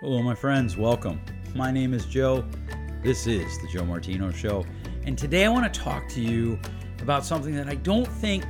Hello, 0.00 0.22
my 0.22 0.34
friends. 0.34 0.78
Welcome. 0.78 1.20
My 1.54 1.70
name 1.70 1.92
is 1.92 2.06
Joe. 2.06 2.42
This 3.02 3.26
is 3.26 3.58
the 3.60 3.68
Joe 3.68 3.84
Martino 3.84 4.32
Show. 4.32 4.64
And 5.04 5.18
today 5.18 5.44
I 5.44 5.50
want 5.50 5.70
to 5.70 5.78
talk 5.78 6.08
to 6.08 6.22
you 6.22 6.58
about 7.02 7.22
something 7.22 7.54
that 7.54 7.68
I 7.68 7.74
don't 7.74 8.08
think 8.08 8.46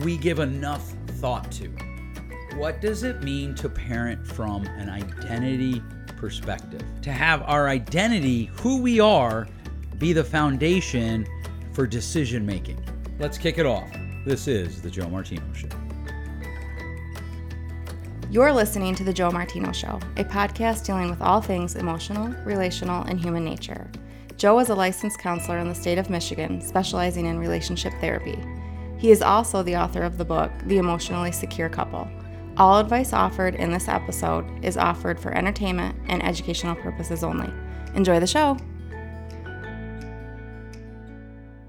we 0.00 0.18
give 0.18 0.40
enough 0.40 0.92
thought 1.12 1.50
to. 1.52 1.68
What 2.54 2.82
does 2.82 3.02
it 3.02 3.22
mean 3.22 3.54
to 3.54 3.70
parent 3.70 4.26
from 4.26 4.66
an 4.66 4.90
identity 4.90 5.82
perspective? 6.18 6.82
To 7.00 7.10
have 7.10 7.40
our 7.46 7.68
identity, 7.68 8.50
who 8.60 8.82
we 8.82 9.00
are, 9.00 9.48
be 9.96 10.12
the 10.12 10.22
foundation 10.22 11.26
for 11.72 11.86
decision 11.86 12.44
making. 12.44 12.78
Let's 13.18 13.38
kick 13.38 13.56
it 13.56 13.64
off. 13.64 13.90
This 14.26 14.46
is 14.46 14.82
the 14.82 14.90
Joe 14.90 15.08
Martino 15.08 15.50
Show. 15.54 15.68
You're 18.32 18.50
listening 18.50 18.94
to 18.94 19.04
The 19.04 19.12
Joe 19.12 19.30
Martino 19.30 19.72
Show, 19.72 20.00
a 20.16 20.24
podcast 20.24 20.86
dealing 20.86 21.10
with 21.10 21.20
all 21.20 21.42
things 21.42 21.76
emotional, 21.76 22.28
relational, 22.46 23.02
and 23.02 23.20
human 23.20 23.44
nature. 23.44 23.90
Joe 24.38 24.58
is 24.58 24.70
a 24.70 24.74
licensed 24.74 25.18
counselor 25.18 25.58
in 25.58 25.68
the 25.68 25.74
state 25.74 25.98
of 25.98 26.08
Michigan, 26.08 26.62
specializing 26.62 27.26
in 27.26 27.38
relationship 27.38 27.92
therapy. 28.00 28.38
He 28.96 29.10
is 29.10 29.20
also 29.20 29.62
the 29.62 29.76
author 29.76 30.02
of 30.02 30.16
the 30.16 30.24
book, 30.24 30.50
The 30.64 30.78
Emotionally 30.78 31.30
Secure 31.30 31.68
Couple. 31.68 32.08
All 32.56 32.78
advice 32.78 33.12
offered 33.12 33.54
in 33.56 33.70
this 33.70 33.86
episode 33.86 34.46
is 34.64 34.78
offered 34.78 35.20
for 35.20 35.34
entertainment 35.34 35.94
and 36.08 36.22
educational 36.22 36.76
purposes 36.76 37.22
only. 37.22 37.52
Enjoy 37.94 38.18
the 38.18 38.26
show! 38.26 38.56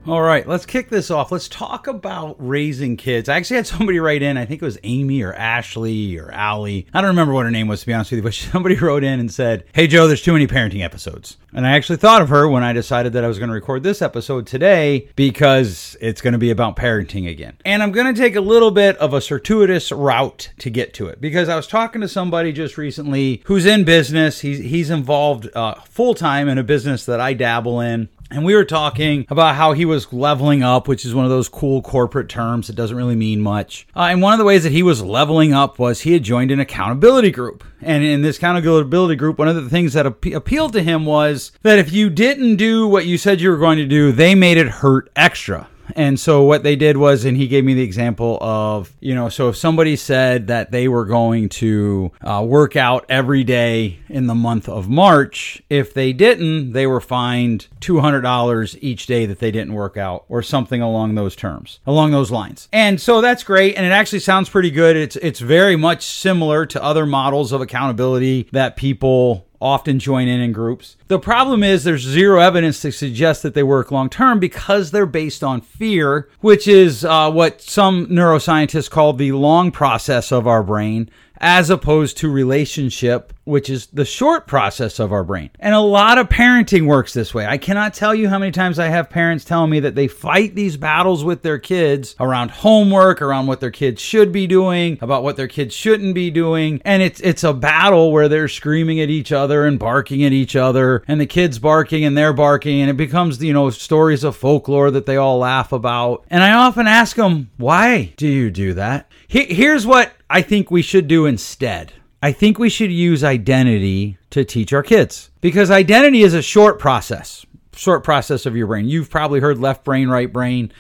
All 0.05 0.21
right, 0.21 0.45
let's 0.45 0.66
kick 0.66 0.89
this 0.89 1.09
off. 1.09 1.31
Let's 1.31 1.48
talk 1.48 1.88
about 1.88 2.35
raising 2.38 2.98
kids. 2.98 3.30
I 3.30 3.38
actually 3.38 3.55
had 3.55 3.67
somebody 3.67 3.99
write 3.99 4.21
in, 4.21 4.35
I 4.35 4.45
think 4.45 4.61
it 4.61 4.66
was 4.66 4.77
Amy 4.84 5.21
or 5.21 5.34
Ashley 5.34 6.17
or 6.17 6.30
Allie. 6.30 6.88
I 6.94 6.99
don't 6.99 7.11
remember 7.11 7.34
what 7.34 7.45
her 7.45 7.52
name 7.52 7.69
was, 7.69 7.80
to 7.81 7.86
be 7.86 7.94
honest 7.94 8.11
with 8.11 8.17
you, 8.17 8.23
but 8.23 8.33
somebody 8.52 8.75
wrote 8.75 9.05
in 9.05 9.22
and 9.22 9.31
said, 9.31 9.63
Hey, 9.72 9.88
Joe, 9.88 10.08
there's 10.08 10.22
too 10.22 10.33
many 10.33 10.45
parenting 10.45 10.83
episodes. 10.83 11.38
And 11.53 11.66
I 11.66 11.72
actually 11.72 11.97
thought 11.97 12.22
of 12.22 12.30
her 12.30 12.50
when 12.50 12.63
I 12.63 12.73
decided 12.73 13.13
that 13.13 13.23
I 13.23 13.28
was 13.28 13.38
going 13.38 13.47
to 13.47 13.53
record 13.53 13.83
this 13.83 14.02
episode 14.02 14.45
today 14.45 15.08
because 15.16 15.95
it's 16.02 16.19
going 16.19 16.33
to 16.33 16.39
be 16.39 16.50
about 16.50 16.75
parenting 16.75 17.30
again. 17.30 17.56
And 17.63 17.81
I'm 17.81 17.91
going 17.91 18.13
to 18.13 18.19
take 18.19 18.35
a 18.35 18.41
little 18.41 18.72
bit 18.72 18.97
of 18.97 19.13
a 19.13 19.22
circuitous 19.22 19.91
route 19.91 20.50
to 20.59 20.69
get 20.69 20.94
to 20.95 21.08
it 21.08 21.22
because 21.22 21.47
I 21.47 21.56
was 21.56 21.67
talking 21.67 22.02
to 22.02 22.09
somebody 22.09 22.52
just 22.52 22.78
recently 22.78 23.41
who's 23.45 23.66
in 23.66 23.83
business. 23.83 24.41
He's, 24.41 24.59
he's 24.59 24.89
involved 24.89 25.47
uh, 25.56 25.75
full 25.81 26.16
time 26.16 26.50
in 26.50 26.58
a 26.58 26.63
business 26.63 27.06
that 27.06 27.22
I 27.22 27.33
dabble 27.33 27.80
in. 27.80 28.09
And 28.31 28.43
we 28.43 28.55
were 28.55 28.66
talking 28.66 29.25
about 29.29 29.55
how 29.55 29.73
he 29.73 29.85
was 29.85 30.11
leveling 30.11 30.63
up, 30.63 30.88
which 30.88 31.05
is 31.05 31.13
one 31.13 31.25
of 31.25 31.29
those 31.29 31.49
cool 31.49 31.81
corporate 31.81 32.29
terms 32.29 32.67
that 32.67 32.75
doesn't 32.75 32.97
really 32.97 33.16
mean 33.16 33.41
much. 33.41 33.88
Uh, 33.95 34.07
and 34.09 34.21
one 34.21 34.33
of 34.33 34.39
the 34.39 34.45
ways 34.45 34.63
that 34.63 34.71
he 34.71 34.81
was 34.81 35.03
leveling 35.03 35.53
up 35.53 35.77
was 35.77 36.02
he 36.02 36.13
had 36.13 36.23
joined 36.23 36.49
an 36.49 36.59
accountability 36.59 37.29
group. 37.29 37.63
And 37.81 38.03
in 38.03 38.21
this 38.21 38.38
accountability 38.38 39.16
group, 39.16 39.38
one 39.38 39.47
of 39.47 39.55
the 39.55 39.69
things 39.69 39.94
that 39.94 40.07
ap- 40.07 40.25
appealed 40.25 40.73
to 40.73 40.81
him 40.81 41.05
was 41.05 41.51
that 41.61 41.77
if 41.77 41.91
you 41.91 42.09
didn't 42.09 42.55
do 42.55 42.88
what 42.88 43.05
you 43.05 43.17
said 43.17 43.39
you 43.39 43.51
were 43.51 43.57
going 43.57 43.77
to 43.77 43.85
do, 43.85 44.11
they 44.11 44.33
made 44.35 44.57
it 44.57 44.67
hurt 44.67 45.11
extra. 45.16 45.67
And 45.95 46.20
so 46.20 46.44
what 46.44 46.64
they 46.64 46.76
did 46.76 46.98
was, 46.98 47.26
and 47.26 47.38
he 47.38 47.48
gave 47.48 47.64
me 47.64 47.73
the 47.73 47.84
example 47.84 48.38
of, 48.42 48.94
you 49.00 49.14
know, 49.14 49.30
so 49.30 49.50
if 49.50 49.56
somebody 49.56 49.95
said 49.95 50.48
that 50.48 50.72
they 50.72 50.88
were 50.88 51.06
going 51.06 51.50
to 51.50 52.12
uh, 52.22 52.44
work 52.45 52.75
out 52.75 53.06
every 53.09 53.44
day 53.44 54.00
in 54.09 54.28
the 54.28 54.36
month 54.36 54.70
of 54.70 54.90
March, 54.90 55.62
if 55.70 55.94
they 55.94 56.14
didn't, 56.14 56.73
they 56.73 56.88
were 56.88 57.02
fined 57.02 57.67
$200 57.81 58.78
each 58.81 59.06
day 59.06 59.25
that 59.25 59.40
they 59.40 59.52
didn't 59.52 59.73
work 59.73 59.98
out 59.98 60.25
or 60.30 60.42
something 60.42 60.81
along 60.81 61.16
those 61.16 61.36
terms, 61.36 61.80
along 61.86 62.12
those 62.12 62.31
lines. 62.31 62.70
And 62.72 63.00
so 63.00 63.22
that's 63.22 63.44
great. 63.44 63.75
And 63.75 63.86
it 63.86 63.92
actually 63.92 64.20
sounds 64.20 64.50
pretty 64.50 64.72
good. 64.72 64.95
It's, 64.95 65.16
it's 65.18 65.40
very 65.40 65.75
much 65.75 66.06
similar 66.06 66.66
to 66.68 66.84
other 66.84 67.06
models 67.06 67.52
of 67.52 67.62
accountability 67.62 68.47
that 68.52 68.75
people 68.75 69.47
often 69.64 69.97
join 69.97 70.28
in 70.28 70.42
in 70.42 70.52
groups. 70.52 70.97
The 71.08 71.17
problem 71.17 71.63
is 71.63 71.84
there's 71.84 72.01
zero 72.01 72.40
evidence 72.40 72.81
to 72.81 72.91
suggest 72.91 73.41
that 73.44 73.53
they 73.53 73.63
work 73.63 73.91
long 73.91 74.09
term 74.09 74.40
because 74.40 74.91
they're 74.91 75.06
based 75.06 75.44
on 75.44 75.62
fear, 75.62 76.29
which 76.41 76.68
is 76.68 77.06
uh, 77.06 77.31
what 77.31 77.62
some 77.62 78.07
neuroscientists 78.07 78.90
call 78.90 79.13
the 79.13 79.31
long 79.31 79.72
process 79.72 80.31
of 80.31 80.46
our 80.46 80.63
brain, 80.63 81.09
as 81.38 81.69
opposed 81.69 82.18
to 82.18 82.29
relationship, 82.29 83.32
which 83.46 83.70
is 83.70 83.88
the 83.88 84.06
short 84.06 84.48
process 84.48 85.00
of 85.00 85.12
our 85.12 85.24
brain. 85.24 85.50
And 85.59 85.76
a 85.76 85.80
lot 85.80 86.18
of 86.18 86.30
parenting 86.30 86.86
works 86.86 87.14
this 87.14 87.34
way. 87.34 87.46
I 87.46 87.58
cannot 87.58 87.94
tell 87.94 88.16
you 88.16 88.30
how 88.30 88.40
many 88.40 88.52
times 88.52 88.80
I 88.80 88.88
have 88.88 89.09
parents 89.09 89.46
tell 89.46 89.68
me 89.68 89.80
that 89.81 89.96
they 89.96 90.08
fight 90.08 90.56
these 90.56 90.78
battles 90.78 91.24
with 91.24 91.42
their 91.42 91.59
kids 91.59 92.16
around 92.20 92.52
homework, 92.52 93.22
around 93.22 93.48
what 93.48 93.59
their 93.59 93.72
kids 93.72 94.02
should 94.02 94.31
be 94.31 94.48
doing, 94.48 94.98
about 95.02 95.24
what 95.24 95.36
their 95.36 95.48
kids 95.48 95.76
shouldn't 95.76 96.16
be 96.16 96.30
doing. 96.30 96.81
And 96.86 97.02
it's 97.02 97.20
it's 97.22 97.44
a 97.44 97.54
battle 97.54 98.12
where 98.12 98.30
they're 98.30 98.48
screaming 98.48 99.00
at 99.02 99.09
each 99.09 99.31
other 99.31 99.66
and 99.66 99.78
barking 99.78 100.24
at 100.24 100.31
each 100.31 100.56
other 100.56 101.04
and 101.08 101.20
the 101.20 101.25
kids 101.25 101.60
barking 101.60 102.06
and 102.06 102.18
they're 102.18 102.34
barking 102.34 102.81
and 102.81 102.90
it 102.90 102.98
becomes, 102.98 103.44
you 103.44 103.54
know, 103.54 103.70
stories 103.70 104.24
of 104.24 104.36
folklore 104.36 104.92
that 104.92 105.06
they 105.06 105.18
all 105.18 105.40
laugh 105.40 105.72
about. 105.72 106.25
And 106.30 106.44
I 106.44 106.54
often 106.54 106.88
ask 106.88 107.16
them, 107.16 107.50
"Why 107.58 108.14
do 108.18 108.28
you 108.28 108.50
do 108.50 108.74
that?" 108.74 109.12
Here's 109.28 109.86
what 109.88 110.12
I 110.30 110.42
think 110.44 110.70
we 110.70 110.84
should 110.84 111.08
do 111.08 111.25
instead. 111.25 111.94
I 112.23 112.31
think 112.31 112.57
we 112.57 112.69
should 112.69 112.89
use 112.89 113.22
identity 113.22 114.17
to 114.29 114.45
teach 114.45 114.72
our 114.72 114.81
kids 114.81 115.29
because 115.41 115.69
identity 115.69 116.22
is 116.22 116.34
a 116.34 116.41
short 116.41 116.79
process, 116.79 117.45
short 117.75 118.06
process 118.06 118.45
of 118.45 118.56
your 118.56 118.66
brain. 118.66 118.88
You've 118.88 119.09
probably 119.09 119.41
heard 119.41 119.59
left 119.59 119.84
brain, 119.84 120.07
right 120.07 120.31
brain. 120.31 120.72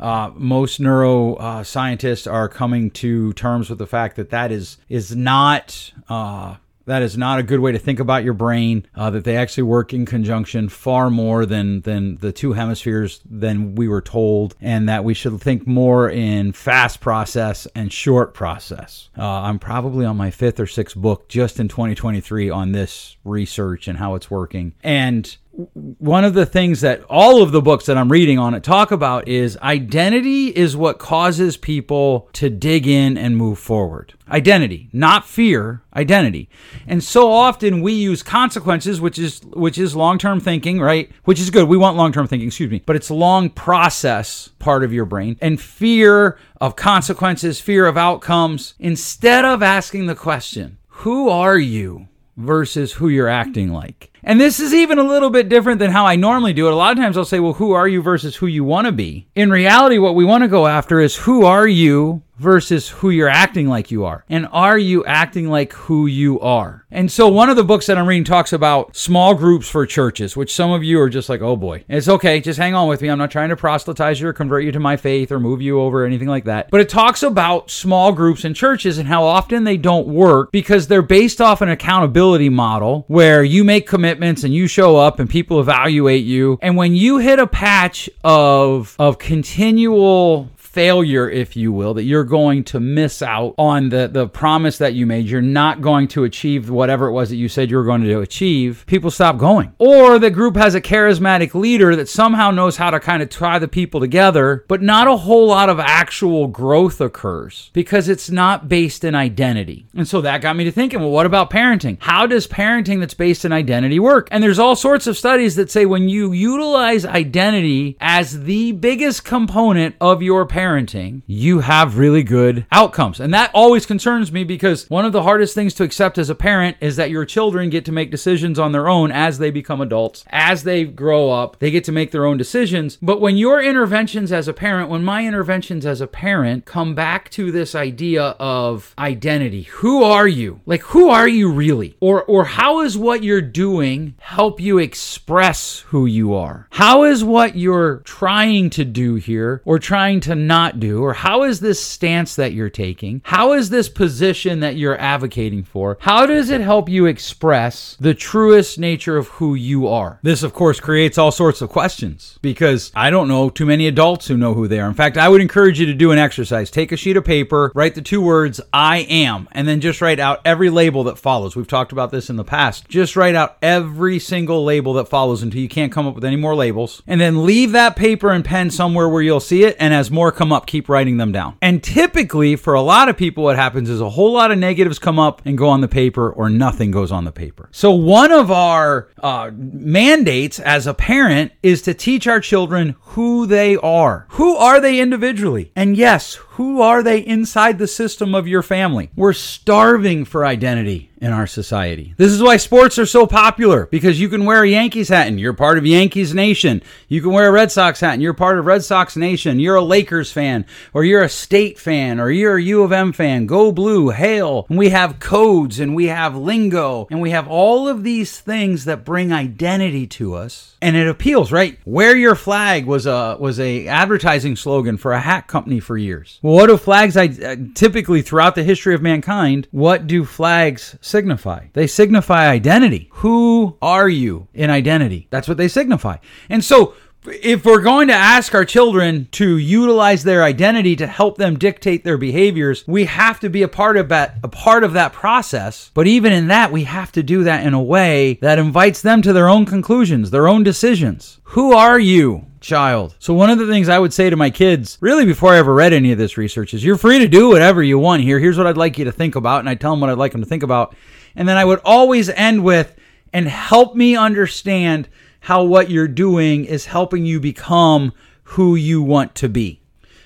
Uh, 0.00 0.32
most 0.34 0.80
neuroscientists 0.80 2.26
uh, 2.26 2.30
are 2.32 2.48
coming 2.48 2.90
to 2.90 3.32
terms 3.34 3.70
with 3.70 3.78
the 3.78 3.86
fact 3.86 4.16
that 4.16 4.30
that 4.30 4.50
is 4.50 4.78
is 4.88 5.14
not 5.14 5.92
uh, 6.08 6.56
that 6.88 7.02
is 7.02 7.16
not 7.16 7.38
a 7.38 7.42
good 7.42 7.60
way 7.60 7.72
to 7.72 7.78
think 7.78 8.00
about 8.00 8.24
your 8.24 8.34
brain. 8.34 8.86
Uh, 8.94 9.10
that 9.10 9.24
they 9.24 9.36
actually 9.36 9.62
work 9.62 9.92
in 9.92 10.06
conjunction 10.06 10.68
far 10.68 11.10
more 11.10 11.46
than 11.46 11.82
than 11.82 12.16
the 12.16 12.32
two 12.32 12.54
hemispheres 12.54 13.20
than 13.28 13.74
we 13.74 13.88
were 13.88 14.00
told, 14.00 14.56
and 14.60 14.88
that 14.88 15.04
we 15.04 15.14
should 15.14 15.40
think 15.40 15.66
more 15.66 16.08
in 16.08 16.52
fast 16.52 17.00
process 17.00 17.66
and 17.74 17.92
short 17.92 18.34
process. 18.34 19.10
Uh, 19.16 19.22
I'm 19.24 19.58
probably 19.58 20.04
on 20.04 20.16
my 20.16 20.30
fifth 20.30 20.58
or 20.58 20.66
sixth 20.66 20.96
book 20.96 21.28
just 21.28 21.60
in 21.60 21.68
2023 21.68 22.50
on 22.50 22.72
this 22.72 23.16
research 23.24 23.86
and 23.86 23.98
how 23.98 24.14
it's 24.14 24.30
working, 24.30 24.74
and 24.82 25.36
one 25.58 26.24
of 26.24 26.34
the 26.34 26.46
things 26.46 26.82
that 26.82 27.02
all 27.10 27.42
of 27.42 27.50
the 27.50 27.60
books 27.60 27.86
that 27.86 27.98
I'm 27.98 28.12
reading 28.12 28.38
on 28.38 28.54
it 28.54 28.62
talk 28.62 28.92
about 28.92 29.26
is 29.26 29.56
identity 29.56 30.48
is 30.48 30.76
what 30.76 31.00
causes 31.00 31.56
people 31.56 32.28
to 32.34 32.48
dig 32.48 32.86
in 32.86 33.18
and 33.18 33.36
move 33.36 33.58
forward. 33.58 34.14
Identity, 34.30 34.88
not 34.92 35.26
fear, 35.26 35.82
identity. 35.96 36.48
And 36.86 37.02
so 37.02 37.32
often 37.32 37.80
we 37.80 37.92
use 37.92 38.22
consequences, 38.22 39.00
which 39.00 39.18
is 39.18 39.40
which 39.46 39.78
is 39.78 39.96
long-term 39.96 40.38
thinking, 40.38 40.78
right? 40.78 41.10
Which 41.24 41.40
is 41.40 41.50
good. 41.50 41.66
We 41.66 41.76
want 41.76 41.96
long-term 41.96 42.28
thinking, 42.28 42.46
excuse 42.46 42.70
me, 42.70 42.82
but 42.86 42.94
it's 42.94 43.10
long 43.10 43.50
process 43.50 44.50
part 44.60 44.84
of 44.84 44.92
your 44.92 45.06
brain. 45.06 45.38
And 45.40 45.60
fear 45.60 46.38
of 46.60 46.76
consequences, 46.76 47.60
fear 47.60 47.86
of 47.86 47.96
outcomes, 47.96 48.74
instead 48.78 49.44
of 49.44 49.64
asking 49.64 50.06
the 50.06 50.14
question, 50.14 50.78
who 50.86 51.28
are 51.28 51.58
you? 51.58 52.06
Versus 52.38 52.92
who 52.92 53.08
you're 53.08 53.28
acting 53.28 53.72
like. 53.72 54.10
And 54.22 54.40
this 54.40 54.60
is 54.60 54.72
even 54.72 54.98
a 54.98 55.02
little 55.02 55.28
bit 55.28 55.48
different 55.48 55.80
than 55.80 55.90
how 55.90 56.06
I 56.06 56.16
normally 56.16 56.52
do 56.52 56.68
it. 56.68 56.72
A 56.72 56.76
lot 56.76 56.92
of 56.92 56.98
times 56.98 57.18
I'll 57.18 57.24
say, 57.24 57.40
well, 57.40 57.54
who 57.54 57.72
are 57.72 57.88
you 57.88 58.00
versus 58.00 58.36
who 58.36 58.46
you 58.46 58.64
want 58.64 58.86
to 58.86 58.92
be? 58.92 59.26
In 59.34 59.50
reality, 59.50 59.98
what 59.98 60.14
we 60.14 60.24
want 60.24 60.44
to 60.44 60.48
go 60.48 60.66
after 60.66 61.00
is 61.00 61.16
who 61.16 61.44
are 61.44 61.66
you 61.66 62.22
versus 62.38 62.88
who 62.88 63.10
you're 63.10 63.28
acting 63.28 63.68
like 63.68 63.90
you 63.90 64.04
are. 64.04 64.24
And 64.28 64.48
are 64.52 64.78
you 64.78 65.04
acting 65.04 65.48
like 65.48 65.72
who 65.72 66.06
you 66.06 66.40
are? 66.40 66.84
And 66.90 67.12
so 67.12 67.28
one 67.28 67.50
of 67.50 67.56
the 67.56 67.64
books 67.64 67.86
that 67.86 67.98
I'm 67.98 68.06
reading 68.06 68.24
talks 68.24 68.52
about 68.52 68.96
small 68.96 69.34
groups 69.34 69.68
for 69.68 69.84
churches, 69.84 70.36
which 70.36 70.54
some 70.54 70.70
of 70.70 70.82
you 70.82 71.00
are 71.00 71.10
just 71.10 71.28
like, 71.28 71.42
oh 71.42 71.56
boy, 71.56 71.84
it's 71.88 72.08
okay. 72.08 72.40
Just 72.40 72.58
hang 72.58 72.74
on 72.74 72.88
with 72.88 73.02
me. 73.02 73.08
I'm 73.08 73.18
not 73.18 73.30
trying 73.30 73.50
to 73.50 73.56
proselytize 73.56 74.20
you 74.20 74.28
or 74.28 74.32
convert 74.32 74.64
you 74.64 74.72
to 74.72 74.80
my 74.80 74.96
faith 74.96 75.30
or 75.30 75.40
move 75.40 75.60
you 75.60 75.80
over 75.80 76.02
or 76.02 76.06
anything 76.06 76.28
like 76.28 76.44
that. 76.44 76.70
But 76.70 76.80
it 76.80 76.88
talks 76.88 77.22
about 77.22 77.70
small 77.70 78.12
groups 78.12 78.44
in 78.44 78.54
churches 78.54 78.98
and 78.98 79.08
how 79.08 79.24
often 79.24 79.64
they 79.64 79.76
don't 79.76 80.06
work 80.06 80.50
because 80.52 80.86
they're 80.86 81.02
based 81.02 81.40
off 81.40 81.60
an 81.60 81.68
accountability 81.68 82.48
model 82.48 83.04
where 83.08 83.42
you 83.42 83.64
make 83.64 83.86
commitments 83.86 84.44
and 84.44 84.54
you 84.54 84.66
show 84.66 84.96
up 84.96 85.18
and 85.18 85.28
people 85.28 85.60
evaluate 85.60 86.24
you. 86.24 86.58
And 86.62 86.76
when 86.76 86.94
you 86.94 87.18
hit 87.18 87.38
a 87.38 87.46
patch 87.46 88.08
of, 88.24 88.96
of 88.98 89.18
continual 89.18 90.48
failure, 90.78 91.28
if 91.28 91.56
you 91.56 91.72
will, 91.72 91.92
that 91.92 92.04
you're 92.04 92.22
going 92.22 92.62
to 92.62 92.78
miss 92.78 93.20
out 93.20 93.52
on 93.58 93.88
the, 93.88 94.06
the 94.06 94.28
promise 94.28 94.78
that 94.78 94.94
you 94.94 95.06
made. 95.06 95.26
You're 95.26 95.42
not 95.42 95.80
going 95.80 96.06
to 96.06 96.22
achieve 96.22 96.70
whatever 96.70 97.08
it 97.08 97.12
was 97.12 97.30
that 97.30 97.36
you 97.36 97.48
said 97.48 97.68
you 97.68 97.76
were 97.76 97.82
going 97.82 98.04
to 98.04 98.20
achieve. 98.20 98.84
People 98.86 99.10
stop 99.10 99.38
going. 99.38 99.72
Or 99.78 100.20
the 100.20 100.30
group 100.30 100.54
has 100.54 100.76
a 100.76 100.80
charismatic 100.80 101.52
leader 101.52 101.96
that 101.96 102.08
somehow 102.08 102.52
knows 102.52 102.76
how 102.76 102.90
to 102.90 103.00
kind 103.00 103.24
of 103.24 103.28
tie 103.28 103.58
the 103.58 103.66
people 103.66 103.98
together, 103.98 104.64
but 104.68 104.80
not 104.80 105.08
a 105.08 105.16
whole 105.16 105.48
lot 105.48 105.68
of 105.68 105.80
actual 105.80 106.46
growth 106.46 107.00
occurs 107.00 107.70
because 107.72 108.08
it's 108.08 108.30
not 108.30 108.68
based 108.68 109.02
in 109.02 109.16
identity. 109.16 109.88
And 109.96 110.06
so 110.06 110.20
that 110.20 110.42
got 110.42 110.54
me 110.54 110.62
to 110.62 110.70
thinking, 110.70 111.00
well, 111.00 111.10
what 111.10 111.26
about 111.26 111.50
parenting? 111.50 111.96
How 111.98 112.24
does 112.24 112.46
parenting 112.46 113.00
that's 113.00 113.14
based 113.14 113.44
in 113.44 113.52
identity 113.52 113.98
work? 113.98 114.28
And 114.30 114.44
there's 114.44 114.60
all 114.60 114.76
sorts 114.76 115.08
of 115.08 115.16
studies 115.16 115.56
that 115.56 115.72
say 115.72 115.86
when 115.86 116.08
you 116.08 116.30
utilize 116.30 117.04
identity 117.04 117.96
as 118.00 118.44
the 118.44 118.70
biggest 118.70 119.24
component 119.24 119.96
of 120.00 120.22
your 120.22 120.46
parenting, 120.46 120.67
parenting, 120.68 121.22
you 121.26 121.60
have 121.60 121.98
really 121.98 122.22
good 122.22 122.66
outcomes. 122.70 123.20
And 123.20 123.32
that 123.32 123.50
always 123.54 123.86
concerns 123.86 124.30
me 124.30 124.44
because 124.44 124.88
one 124.90 125.04
of 125.04 125.12
the 125.12 125.22
hardest 125.22 125.54
things 125.54 125.72
to 125.74 125.84
accept 125.84 126.18
as 126.18 126.28
a 126.28 126.34
parent 126.34 126.76
is 126.80 126.96
that 126.96 127.10
your 127.10 127.24
children 127.24 127.70
get 127.70 127.84
to 127.86 127.92
make 127.92 128.10
decisions 128.10 128.58
on 128.58 128.72
their 128.72 128.88
own 128.88 129.10
as 129.10 129.38
they 129.38 129.50
become 129.50 129.80
adults, 129.80 130.24
as 130.28 130.64
they 130.64 130.84
grow 130.84 131.30
up, 131.30 131.58
they 131.58 131.70
get 131.70 131.84
to 131.84 131.92
make 131.92 132.10
their 132.10 132.26
own 132.26 132.36
decisions. 132.36 132.98
But 133.00 133.20
when 133.20 133.36
your 133.36 133.62
interventions 133.62 134.30
as 134.30 134.46
a 134.46 134.52
parent, 134.52 134.90
when 134.90 135.04
my 135.04 135.26
interventions 135.26 135.86
as 135.86 136.00
a 136.00 136.06
parent 136.06 136.66
come 136.66 136.94
back 136.94 137.30
to 137.30 137.50
this 137.50 137.74
idea 137.74 138.22
of 138.38 138.94
identity, 138.98 139.62
who 139.62 140.02
are 140.02 140.28
you? 140.28 140.60
Like 140.66 140.82
who 140.82 141.08
are 141.08 141.28
you 141.28 141.50
really? 141.50 141.96
Or 142.00 142.22
or 142.24 142.44
how 142.44 142.80
is 142.80 142.98
what 142.98 143.22
you're 143.22 143.40
doing 143.40 144.14
help 144.18 144.60
you 144.60 144.78
express 144.78 145.80
who 145.88 146.04
you 146.04 146.34
are? 146.34 146.66
How 146.70 147.04
is 147.04 147.24
what 147.24 147.56
you're 147.56 147.98
trying 147.98 148.70
to 148.70 148.84
do 148.84 149.14
here 149.14 149.62
or 149.64 149.78
trying 149.78 150.20
to 150.20 150.34
not 150.48 150.80
do? 150.80 151.02
Or 151.02 151.12
how 151.12 151.44
is 151.44 151.60
this 151.60 151.80
stance 151.80 152.34
that 152.34 152.52
you're 152.52 152.70
taking? 152.70 153.20
How 153.24 153.52
is 153.52 153.70
this 153.70 153.88
position 153.88 154.60
that 154.60 154.76
you're 154.76 154.98
advocating 154.98 155.62
for? 155.62 155.96
How 156.00 156.26
does 156.26 156.50
it 156.50 156.60
help 156.60 156.88
you 156.88 157.06
express 157.06 157.96
the 158.00 158.14
truest 158.14 158.78
nature 158.78 159.16
of 159.16 159.28
who 159.28 159.54
you 159.54 159.86
are? 159.86 160.18
This, 160.22 160.42
of 160.42 160.52
course, 160.52 160.80
creates 160.80 161.18
all 161.18 161.30
sorts 161.30 161.60
of 161.60 161.68
questions 161.68 162.38
because 162.42 162.90
I 162.96 163.10
don't 163.10 163.28
know 163.28 163.50
too 163.50 163.66
many 163.66 163.86
adults 163.86 164.26
who 164.26 164.36
know 164.36 164.54
who 164.54 164.66
they 164.66 164.80
are. 164.80 164.88
In 164.88 164.94
fact, 164.94 165.16
I 165.16 165.28
would 165.28 165.40
encourage 165.40 165.78
you 165.78 165.86
to 165.86 165.94
do 165.94 166.10
an 166.10 166.18
exercise. 166.18 166.70
Take 166.70 166.90
a 166.90 166.96
sheet 166.96 167.16
of 167.16 167.24
paper, 167.24 167.70
write 167.74 167.94
the 167.94 168.02
two 168.02 168.20
words, 168.20 168.60
I 168.72 168.98
am, 169.08 169.48
and 169.52 169.68
then 169.68 169.80
just 169.80 170.00
write 170.00 170.18
out 170.18 170.40
every 170.44 170.70
label 170.70 171.04
that 171.04 171.18
follows. 171.18 171.54
We've 171.54 171.68
talked 171.68 171.92
about 171.92 172.10
this 172.10 172.30
in 172.30 172.36
the 172.36 172.44
past. 172.44 172.88
Just 172.88 173.16
write 173.16 173.34
out 173.34 173.58
every 173.62 174.18
single 174.18 174.64
label 174.64 174.94
that 174.94 175.08
follows 175.08 175.42
until 175.42 175.60
you 175.60 175.68
can't 175.68 175.92
come 175.92 176.06
up 176.06 176.14
with 176.14 176.24
any 176.24 176.36
more 176.36 176.54
labels. 176.54 177.02
And 177.06 177.20
then 177.20 177.44
leave 177.44 177.72
that 177.72 177.96
paper 177.96 178.30
and 178.30 178.44
pen 178.44 178.70
somewhere 178.70 179.08
where 179.08 179.22
you'll 179.22 179.40
see 179.40 179.64
it. 179.64 179.76
And 179.78 179.92
as 179.92 180.10
more 180.10 180.32
come 180.38 180.52
up, 180.52 180.66
keep 180.66 180.88
writing 180.88 181.16
them 181.16 181.32
down. 181.32 181.58
And 181.60 181.82
typically, 181.82 182.56
for 182.56 182.74
a 182.74 182.80
lot 182.80 183.08
of 183.08 183.16
people, 183.16 183.44
what 183.44 183.56
happens 183.56 183.90
is 183.90 184.00
a 184.00 184.08
whole 184.08 184.32
lot 184.32 184.50
of 184.50 184.58
negatives 184.58 184.98
come 184.98 185.18
up 185.18 185.42
and 185.44 185.58
go 185.58 185.68
on 185.68 185.80
the 185.80 185.88
paper, 185.88 186.30
or 186.30 186.48
nothing 186.48 186.90
goes 186.90 187.12
on 187.12 187.24
the 187.24 187.32
paper. 187.32 187.68
So, 187.72 187.90
one 187.90 188.32
of 188.32 188.50
our 188.50 189.08
uh, 189.22 189.50
mandates 189.52 190.60
as 190.60 190.86
a 190.86 190.94
parent 190.94 191.52
is 191.62 191.82
to 191.82 191.94
teach 191.94 192.26
our 192.26 192.40
children 192.40 192.96
who 193.00 193.46
they 193.46 193.76
are. 193.76 194.26
Who 194.30 194.56
are 194.56 194.80
they 194.80 195.00
individually? 195.00 195.72
And 195.74 195.96
yes, 195.96 196.38
who 196.58 196.80
are 196.80 197.04
they 197.04 197.20
inside 197.20 197.78
the 197.78 197.86
system 197.86 198.34
of 198.34 198.48
your 198.48 198.64
family? 198.64 199.10
We're 199.14 199.32
starving 199.32 200.24
for 200.24 200.44
identity 200.44 201.08
in 201.20 201.32
our 201.32 201.46
society. 201.46 202.14
This 202.16 202.32
is 202.32 202.42
why 202.42 202.56
sports 202.56 202.98
are 202.98 203.06
so 203.06 203.26
popular 203.26 203.86
because 203.86 204.20
you 204.20 204.28
can 204.28 204.44
wear 204.44 204.62
a 204.62 204.68
Yankees 204.68 205.08
hat 205.08 205.26
and 205.26 205.38
you're 205.38 205.52
part 205.52 205.78
of 205.78 205.86
Yankees 205.86 206.34
Nation. 206.34 206.82
You 207.08 207.20
can 207.22 207.32
wear 207.32 207.48
a 207.48 207.52
Red 207.52 207.72
Sox 207.72 208.00
hat 208.00 208.14
and 208.14 208.22
you're 208.22 208.34
part 208.34 208.58
of 208.58 208.66
Red 208.66 208.84
Sox 208.84 209.16
Nation. 209.16 209.58
You're 209.58 209.76
a 209.76 209.82
Lakers 209.82 210.30
fan 210.30 210.64
or 210.92 211.04
you're 211.04 211.22
a 211.22 211.28
state 211.28 211.78
fan 211.78 212.20
or 212.20 212.30
you're 212.30 212.56
a 212.56 212.62
U 212.62 212.82
of 212.82 212.92
M 212.92 213.12
fan. 213.12 213.46
Go 213.46 213.72
blue, 213.72 214.10
hail. 214.10 214.66
And 214.68 214.78
we 214.78 214.90
have 214.90 215.20
codes 215.20 215.80
and 215.80 215.94
we 215.94 216.06
have 216.06 216.36
lingo 216.36 217.06
and 217.10 217.20
we 217.20 217.30
have 217.30 217.48
all 217.48 217.88
of 217.88 218.04
these 218.04 218.38
things 218.38 218.84
that 218.84 219.04
bring 219.04 219.32
identity 219.32 220.06
to 220.08 220.34
us 220.34 220.76
and 220.80 220.96
it 220.96 221.08
appeals, 221.08 221.50
right? 221.50 221.78
Wear 221.84 222.16
your 222.16 222.34
flag 222.34 222.86
was 222.86 223.06
a 223.06 223.36
was 223.40 223.58
a 223.58 223.88
advertising 223.88 224.56
slogan 224.56 224.96
for 224.96 225.12
a 225.12 225.20
hat 225.20 225.48
company 225.48 225.80
for 225.80 225.96
years. 225.96 226.38
What 226.48 226.68
do 226.68 226.78
flags 226.78 227.14
I 227.14 227.26
uh, 227.26 227.56
typically 227.74 228.22
throughout 228.22 228.54
the 228.54 228.62
history 228.62 228.94
of 228.94 229.02
mankind, 229.02 229.68
what 229.70 230.06
do 230.06 230.24
flags 230.24 230.96
signify? 231.02 231.66
They 231.74 231.86
signify 231.86 232.48
identity. 232.48 233.10
Who 233.16 233.76
are 233.82 234.08
you 234.08 234.48
in 234.54 234.70
identity? 234.70 235.26
That's 235.28 235.46
what 235.46 235.58
they 235.58 235.68
signify. 235.68 236.16
And 236.48 236.64
so 236.64 236.94
if 237.26 237.66
we're 237.66 237.82
going 237.82 238.08
to 238.08 238.14
ask 238.14 238.54
our 238.54 238.64
children 238.64 239.28
to 239.32 239.58
utilize 239.58 240.24
their 240.24 240.42
identity 240.42 240.96
to 240.96 241.06
help 241.06 241.36
them 241.36 241.58
dictate 241.58 242.02
their 242.02 242.16
behaviors, 242.16 242.82
we 242.88 243.04
have 243.04 243.40
to 243.40 243.50
be 243.50 243.62
a 243.62 243.68
part 243.68 243.98
of 243.98 244.08
that 244.08 244.38
a 244.42 244.48
part 244.48 244.84
of 244.84 244.94
that 244.94 245.12
process. 245.12 245.90
But 245.92 246.06
even 246.06 246.32
in 246.32 246.48
that, 246.48 246.72
we 246.72 246.84
have 246.84 247.12
to 247.12 247.22
do 247.22 247.44
that 247.44 247.66
in 247.66 247.74
a 247.74 247.82
way 247.82 248.38
that 248.40 248.58
invites 248.58 249.02
them 249.02 249.20
to 249.20 249.34
their 249.34 249.50
own 249.50 249.66
conclusions, 249.66 250.30
their 250.30 250.48
own 250.48 250.62
decisions. 250.62 251.40
Who 251.44 251.74
are 251.74 251.98
you? 251.98 252.46
Child. 252.60 253.14
So, 253.18 253.34
one 253.34 253.50
of 253.50 253.58
the 253.58 253.66
things 253.66 253.88
I 253.88 253.98
would 253.98 254.12
say 254.12 254.30
to 254.30 254.36
my 254.36 254.50
kids, 254.50 254.98
really 255.00 255.24
before 255.24 255.52
I 255.52 255.58
ever 255.58 255.72
read 255.72 255.92
any 255.92 256.12
of 256.12 256.18
this 256.18 256.36
research, 256.36 256.74
is 256.74 256.84
you're 256.84 256.96
free 256.96 257.20
to 257.20 257.28
do 257.28 257.48
whatever 257.48 257.82
you 257.82 257.98
want 257.98 258.22
here. 258.22 258.38
Here's 258.38 258.58
what 258.58 258.66
I'd 258.66 258.76
like 258.76 258.98
you 258.98 259.04
to 259.04 259.12
think 259.12 259.36
about. 259.36 259.60
And 259.60 259.68
I 259.68 259.74
tell 259.74 259.92
them 259.92 260.00
what 260.00 260.10
I'd 260.10 260.18
like 260.18 260.32
them 260.32 260.42
to 260.42 260.48
think 260.48 260.62
about. 260.62 260.96
And 261.36 261.48
then 261.48 261.56
I 261.56 261.64
would 261.64 261.80
always 261.84 262.28
end 262.28 262.64
with, 262.64 262.96
and 263.32 263.46
help 263.46 263.94
me 263.94 264.16
understand 264.16 265.08
how 265.40 265.62
what 265.62 265.90
you're 265.90 266.08
doing 266.08 266.64
is 266.64 266.86
helping 266.86 267.24
you 267.24 267.38
become 267.38 268.12
who 268.42 268.74
you 268.74 269.02
want 269.02 269.34
to 269.36 269.48
be. 269.48 269.80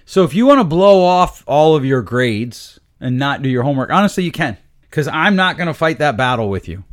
So 0.05 0.25
if 0.25 0.35
you 0.35 0.47
want 0.47 0.61
to 0.61 0.65
blow 0.65 1.05
off 1.05 1.43
all 1.47 1.77
of 1.77 1.85
your 1.85 2.03
grades 2.03 2.81
and 3.01 3.19
not 3.19 3.43
do 3.43 3.49
your 3.49 3.63
homework, 3.63 3.91
honestly, 3.91 4.25
you 4.25 4.33
can, 4.33 4.57
because 4.83 5.09
I'm 5.09 5.37
not 5.37 5.57
going 5.57 5.67
to 5.67 5.75
fight 5.75 5.99
that 5.99 6.17
battle 6.17 6.49
with 6.49 6.69
you. 6.69 6.85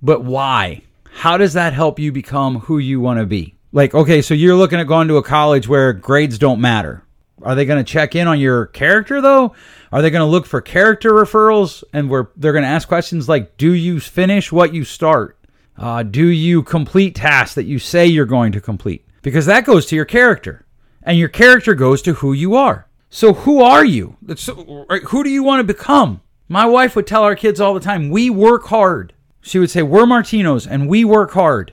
But 0.00 0.24
why? 0.24 0.82
How 1.10 1.36
does 1.36 1.54
that 1.54 1.72
help 1.72 1.98
you 1.98 2.12
become 2.12 2.60
who 2.60 2.78
you 2.78 3.00
want 3.00 3.18
to 3.18 3.26
be? 3.26 3.57
Like, 3.72 3.94
okay, 3.94 4.22
so 4.22 4.34
you're 4.34 4.56
looking 4.56 4.80
at 4.80 4.86
going 4.86 5.08
to 5.08 5.16
a 5.16 5.22
college 5.22 5.68
where 5.68 5.92
grades 5.92 6.38
don't 6.38 6.60
matter. 6.60 7.04
Are 7.42 7.54
they 7.54 7.64
going 7.64 7.84
to 7.84 7.90
check 7.90 8.16
in 8.16 8.26
on 8.26 8.40
your 8.40 8.66
character 8.66 9.20
though? 9.20 9.54
Are 9.92 10.02
they 10.02 10.10
going 10.10 10.26
to 10.26 10.30
look 10.30 10.46
for 10.46 10.60
character 10.60 11.12
referrals 11.12 11.84
and 11.92 12.10
where 12.10 12.30
they're 12.36 12.52
going 12.52 12.64
to 12.64 12.68
ask 12.68 12.88
questions 12.88 13.28
like, 13.28 13.56
do 13.56 13.72
you 13.72 14.00
finish 14.00 14.50
what 14.50 14.74
you 14.74 14.84
start? 14.84 15.38
Uh, 15.76 16.02
do 16.02 16.26
you 16.26 16.62
complete 16.62 17.14
tasks 17.14 17.54
that 17.54 17.64
you 17.64 17.78
say 17.78 18.06
you're 18.06 18.26
going 18.26 18.52
to 18.52 18.60
complete? 18.60 19.06
Because 19.22 19.46
that 19.46 19.64
goes 19.64 19.86
to 19.86 19.96
your 19.96 20.04
character, 20.04 20.66
and 21.02 21.16
your 21.16 21.28
character 21.28 21.74
goes 21.74 22.02
to 22.02 22.14
who 22.14 22.32
you 22.32 22.56
are. 22.56 22.88
So, 23.10 23.32
who 23.32 23.62
are 23.62 23.84
you? 23.84 24.16
Who 24.26 25.24
do 25.24 25.30
you 25.30 25.42
want 25.42 25.60
to 25.60 25.64
become? 25.64 26.20
My 26.48 26.66
wife 26.66 26.96
would 26.96 27.06
tell 27.06 27.22
our 27.22 27.36
kids 27.36 27.60
all 27.60 27.74
the 27.74 27.80
time, 27.80 28.10
we 28.10 28.28
work 28.28 28.66
hard. 28.66 29.12
She 29.40 29.58
would 29.58 29.70
say, 29.70 29.82
We're 29.82 30.04
Martinos, 30.04 30.66
and 30.68 30.88
we 30.88 31.04
work 31.04 31.32
hard, 31.32 31.72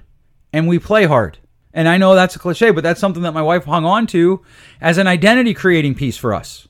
and 0.53 0.67
we 0.67 0.79
play 0.79 1.05
hard. 1.05 1.39
And 1.75 1.87
I 1.87 1.97
know 1.97 2.15
that's 2.15 2.35
a 2.35 2.39
cliche, 2.39 2.71
but 2.71 2.83
that's 2.83 2.99
something 2.99 3.21
that 3.21 3.33
my 3.33 3.43
wife 3.43 3.65
hung 3.65 3.85
on 3.85 4.07
to 4.07 4.43
as 4.81 4.97
an 4.97 5.05
identity 5.05 5.53
creating 5.53 5.93
piece 5.93 6.17
for 6.17 6.33
us. 6.33 6.67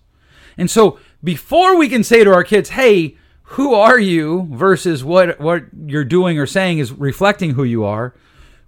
And 0.58 0.70
so, 0.70 1.00
before 1.24 1.78
we 1.78 1.88
can 1.88 2.04
say 2.04 2.24
to 2.26 2.34
our 2.34 2.44
kids, 2.44 2.70
Hey, 2.70 3.16
who 3.50 3.74
are 3.74 4.00
you 4.00 4.48
versus 4.52 5.04
what 5.04 5.40
what 5.40 5.64
you're 5.86 6.04
doing 6.04 6.38
or 6.38 6.46
saying 6.46 6.80
is 6.80 6.92
reflecting 6.92 7.52
who 7.52 7.64
you 7.64 7.86
are 7.86 8.14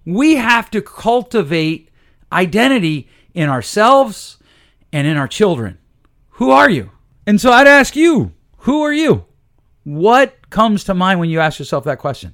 we 0.07 0.35
have 0.35 0.71
to 0.71 0.81
cultivate 0.81 1.89
identity 2.31 3.09
in 3.33 3.49
ourselves 3.49 4.37
and 4.93 5.05
in 5.05 5.17
our 5.17 5.27
children. 5.27 5.77
Who 6.29 6.49
are 6.51 6.69
you? 6.69 6.91
And 7.25 7.41
so 7.41 7.51
i'd 7.51 7.67
ask 7.67 7.95
you 7.95 8.31
who 8.59 8.81
are 8.83 8.93
you? 8.93 9.25
What 9.83 10.49
comes 10.49 10.83
to 10.85 10.93
mind 10.93 11.19
when 11.19 11.29
you 11.29 11.39
ask 11.39 11.59
yourself 11.59 11.83
that 11.85 11.99
question 11.99 12.33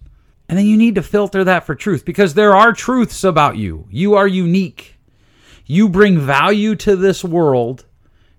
and 0.50 0.58
then 0.58 0.66
you 0.66 0.78
need 0.78 0.96
to 0.96 1.02
filter 1.02 1.44
that 1.44 1.66
for 1.66 1.76
truth 1.76 2.06
because 2.06 2.34
there 2.34 2.56
are 2.56 2.74
truths 2.74 3.24
about 3.24 3.58
you 3.58 3.88
you 3.90 4.16
are 4.16 4.28
unique 4.28 4.94
you 5.66 5.88
bring 5.88 6.20
value 6.20 6.76
to 6.76 6.96
this 6.96 7.24
world 7.24 7.86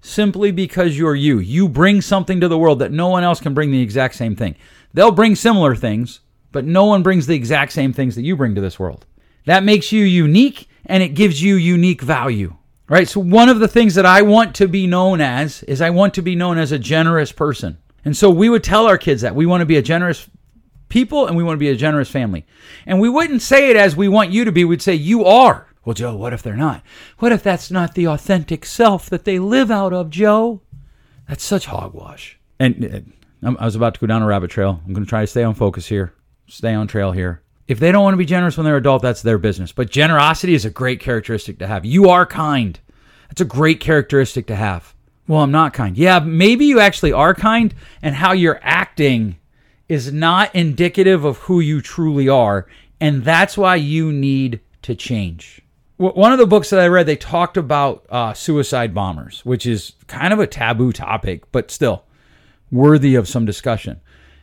simply 0.05 0.53
because 0.53 0.99
you're 0.99 1.15
you. 1.15 1.39
You 1.39 1.69
bring 1.69 2.03
something 2.03 2.41
to 2.41 2.49
the 2.49 2.59
world 2.59 2.79
that 2.81 2.93
no 2.93 3.09
one 3.09 3.25
else 3.25 3.41
can 3.41 3.55
bring 3.55 3.71
the 3.71 3.81
exact 3.81 4.15
same 4.15 4.37
thing. 4.37 4.55
They'll 4.93 5.11
bring 5.11 5.35
similar 5.35 5.75
things, 5.75 6.21
but 6.53 6.67
no 6.67 6.85
one 6.85 7.03
brings 7.03 7.27
the 7.27 7.35
exact 7.35 7.73
same 7.73 7.93
things 7.93 8.15
that 8.15 8.23
you 8.23 8.37
bring 8.37 8.55
to 8.55 8.61
this 8.61 8.79
world. 8.79 9.07
That 9.47 9.65
makes 9.65 9.93
you 9.93 10.05
unique 10.05 10.69
and 10.87 11.03
it 11.03 11.15
gives 11.15 11.43
you 11.43 11.57
unique 11.57 12.03
value. 12.03 12.55
Right? 12.87 13.09
So 13.09 13.19
one 13.21 13.49
of 13.49 13.61
the 13.61 13.69
things 13.69 13.95
that 13.95 14.05
I 14.05 14.21
want 14.21 14.55
to 14.57 14.69
be 14.69 14.87
known 14.87 15.23
as 15.23 15.63
is 15.63 15.81
I 15.81 15.89
want 15.89 16.13
to 16.15 16.23
be 16.23 16.37
known 16.37 16.59
as 16.59 16.71
a 16.71 16.79
generous 16.79 17.33
person. 17.33 17.79
And 18.05 18.15
so 18.15 18.29
we 18.29 18.51
would 18.51 18.63
tell 18.63 18.87
our 18.87 18.99
kids 18.99 19.23
that 19.23 19.35
we 19.35 19.47
want 19.47 19.63
to 19.63 19.67
be 19.67 19.79
a 19.79 19.83
generous 19.83 20.29
people 20.95 21.27
and 21.27 21.37
we 21.37 21.43
want 21.43 21.57
to 21.57 21.61
be 21.61 21.69
a 21.69 21.77
generous 21.77 22.09
family. 22.09 22.47
And 22.87 23.01
we 23.01 23.09
wouldn't 23.09 23.43
say 23.43 23.69
it 23.69 23.77
as 23.77 23.97
we 23.97 24.07
want 24.07 24.31
you 24.31 24.45
to 24.45 24.53
be, 24.53 24.65
we'd 24.65 24.81
say 24.81 24.95
you 24.95 25.25
are. 25.25 25.67
Well, 25.85 25.93
Joe, 25.93 26.15
what 26.17 26.33
if 26.33 26.41
they're 26.41 26.57
not? 26.57 26.85
What 27.19 27.33
if 27.33 27.43
that's 27.43 27.69
not 27.69 27.95
the 27.95 28.07
authentic 28.07 28.65
self 28.65 29.11
that 29.11 29.25
they 29.25 29.41
live 29.41 29.73
out 29.73 29.93
of, 29.93 30.09
Joe? 30.09 30.63
That's 31.29 31.43
such 31.45 31.67
hogwash. 31.67 32.39
And 32.61 33.13
uh, 33.45 33.57
I 33.59 33.65
was 33.65 33.75
about 33.75 33.95
to 33.95 34.01
go 34.01 34.07
down 34.07 34.23
a 34.23 34.27
rabbit 34.27 34.53
trail. 34.53 34.81
I'm 34.87 34.95
going 34.95 35.05
to 35.05 35.09
try 35.09 35.23
to 35.23 35.27
stay 35.27 35.43
on 35.43 35.55
focus 35.55 35.89
here, 35.89 36.15
stay 36.47 36.73
on 36.73 36.87
trail 36.87 37.11
here. 37.11 37.43
If 37.67 37.81
they 37.81 37.91
don't 37.91 38.05
want 38.05 38.15
to 38.15 38.19
be 38.19 38.25
generous 38.25 38.57
when 38.57 38.65
they're 38.65 38.77
adult, 38.77 39.03
that's 39.03 39.23
their 39.23 39.39
business. 39.39 39.73
But 39.73 39.91
generosity 39.91 40.55
is 40.55 40.65
a 40.65 40.71
great 40.71 41.01
characteristic 41.01 41.59
to 41.59 41.67
have. 41.67 41.85
You 41.85 42.09
are 42.09 42.25
kind. 42.25 42.79
That's 43.29 43.41
a 43.41 43.47
great 43.47 43.81
characteristic 43.81 44.47
to 44.47 44.55
have. 44.55 44.95
Well, 45.27 45.41
I'm 45.41 45.51
not 45.51 45.73
kind. 45.73 45.99
Yeah, 45.99 46.21
maybe 46.21 46.67
you 46.67 46.79
actually 46.79 47.13
are 47.13 47.35
kind, 47.35 47.75
and 48.01 48.15
how 48.15 48.33
you're 48.33 48.61
acting 48.63 49.39
is 49.89 50.13
not 50.13 50.55
indicative 50.55 51.25
of 51.25 51.39
who 51.39 51.61
you 51.61 51.81
truly 51.81 52.29
are. 52.29 52.67
And 53.01 53.25
that's 53.25 53.57
why 53.57 53.77
you 53.77 54.13
need 54.13 54.61
to 54.83 54.95
change 54.95 55.65
one 55.97 56.33
of 56.33 56.39
the 56.39 56.47
books 56.47 56.71
that 56.71 56.81
I 56.81 56.89
read, 56.89 57.07
they 57.07 57.17
talked 57.17 57.57
about 57.57 58.05
uh, 58.09 58.35
suicide 58.35 58.95
bombers, 58.95 59.45
which 59.45 59.65
is 59.65 59.93
kind 60.07 60.33
of 60.33 60.41
a 60.41 60.47
taboo 60.47 60.93
topic, 60.93 61.51
but 61.53 61.71
still 61.71 62.05
worthy 62.71 63.15
of 63.15 63.29
some 63.29 63.45
discussion. 63.45 64.01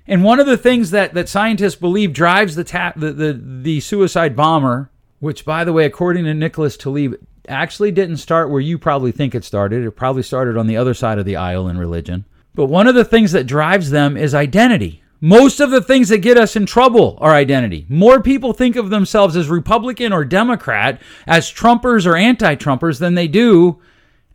And 0.08 0.24
one 0.24 0.40
of 0.40 0.48
the 0.48 0.58
things 0.58 0.92
that, 0.92 1.14
that 1.14 1.30
scientists 1.30 1.76
believe 1.76 2.14
drives 2.14 2.56
the, 2.56 2.64
ta- 2.64 2.94
the, 2.96 3.12
the, 3.12 3.34
the 3.34 3.80
suicide 3.82 4.36
bomber, 4.36 4.90
which, 5.20 5.46
by 5.46 5.64
the 5.64 5.74
way, 5.74 5.86
according 5.86 6.24
to 6.24 6.34
Nicholas 6.34 6.78
Taleb, 6.78 7.16
actually 7.48 7.92
didn't 7.92 8.18
start 8.18 8.50
where 8.50 8.62
you 8.62 8.78
probably 8.78 9.12
think 9.12 9.36
it 9.36 9.44
started. 9.44 9.84
It 9.84 9.92
probably 9.92 10.24
started 10.24 10.58
on 10.58 10.68
the 10.68 10.78
other 10.78 10.94
side 10.94 11.20
of 11.20 11.26
the 11.26 11.36
aisle 11.36 11.68
in 11.68 11.78
religion. 11.78 12.26
But 12.56 12.66
one 12.66 12.88
of 12.88 12.96
the 12.96 13.06
things 13.06 13.34
that 13.34 13.46
drives 13.46 13.90
them 13.90 14.16
is 14.16 14.34
identity. 14.34 15.01
Most 15.24 15.60
of 15.60 15.70
the 15.70 15.82
things 15.82 16.10
that 16.10 16.18
get 16.18 16.36
us 16.36 16.56
in 16.56 16.66
trouble 16.66 17.16
are 17.22 17.32
identity. 17.32 17.86
More 17.88 18.22
people 18.22 18.54
think 18.54 18.76
of 18.76 18.90
themselves 18.90 19.36
as 19.36 19.50
Republican 19.50 20.12
or 20.12 20.26
Democrat, 20.26 21.00
as 21.28 21.52
Trumpers 21.52 22.08
or 22.08 22.16
anti 22.16 22.56
Trumpers, 22.56 22.98
than 22.98 23.14
they 23.14 23.28
do 23.28 23.80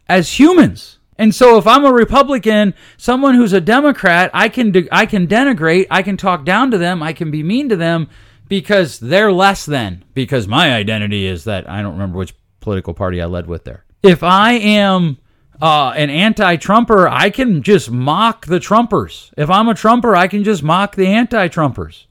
as 0.09 0.38
humans. 0.38 0.99
And 1.19 1.35
so 1.35 1.59
if 1.59 1.66
I'm 1.66 1.85
a 1.85 1.93
Republican, 1.93 2.73
someone 2.97 3.35
who's 3.35 3.52
a 3.52 3.61
Democrat, 3.61 4.31
I 4.33 4.49
can 4.49 4.71
de- 4.71 4.88
I 4.93 5.07
can 5.07 5.26
denigrate, 5.26 5.87
I 5.90 6.02
can 6.02 6.16
talk 6.16 6.45
down 6.45 6.71
to 6.71 6.78
them, 6.78 7.02
I 7.02 7.12
can 7.12 7.33
be 7.33 7.43
mean 7.43 7.69
to 7.71 7.76
them 7.76 8.09
because 8.49 9.00
they're 9.00 9.33
less 9.33 9.66
than 9.66 10.05
because 10.14 10.47
my 10.47 10.73
identity 10.73 11.26
is 11.26 11.45
that 11.45 11.69
I 11.69 11.83
don't 11.83 11.95
remember 11.95 12.19
which 12.19 12.35
political 12.61 12.95
party 12.95 13.21
I 13.21 13.26
led 13.26 13.49
with 13.49 13.64
there. 13.64 13.85
If 14.05 14.23
I 14.23 14.52
am 14.52 15.19
uh, 15.60 15.92
an 15.96 16.10
anti-Trumper, 16.10 17.08
I 17.08 17.30
can 17.30 17.62
just 17.62 17.90
mock 17.90 18.46
the 18.46 18.58
Trumpers. 18.58 19.32
If 19.36 19.50
I'm 19.50 19.68
a 19.68 19.75
Trumper, 19.75 20.14
I 20.14 20.28
can 20.28 20.44
just 20.44 20.62
mock 20.62 20.96
the 20.96 21.06
anti-Trumpers. 21.06 22.06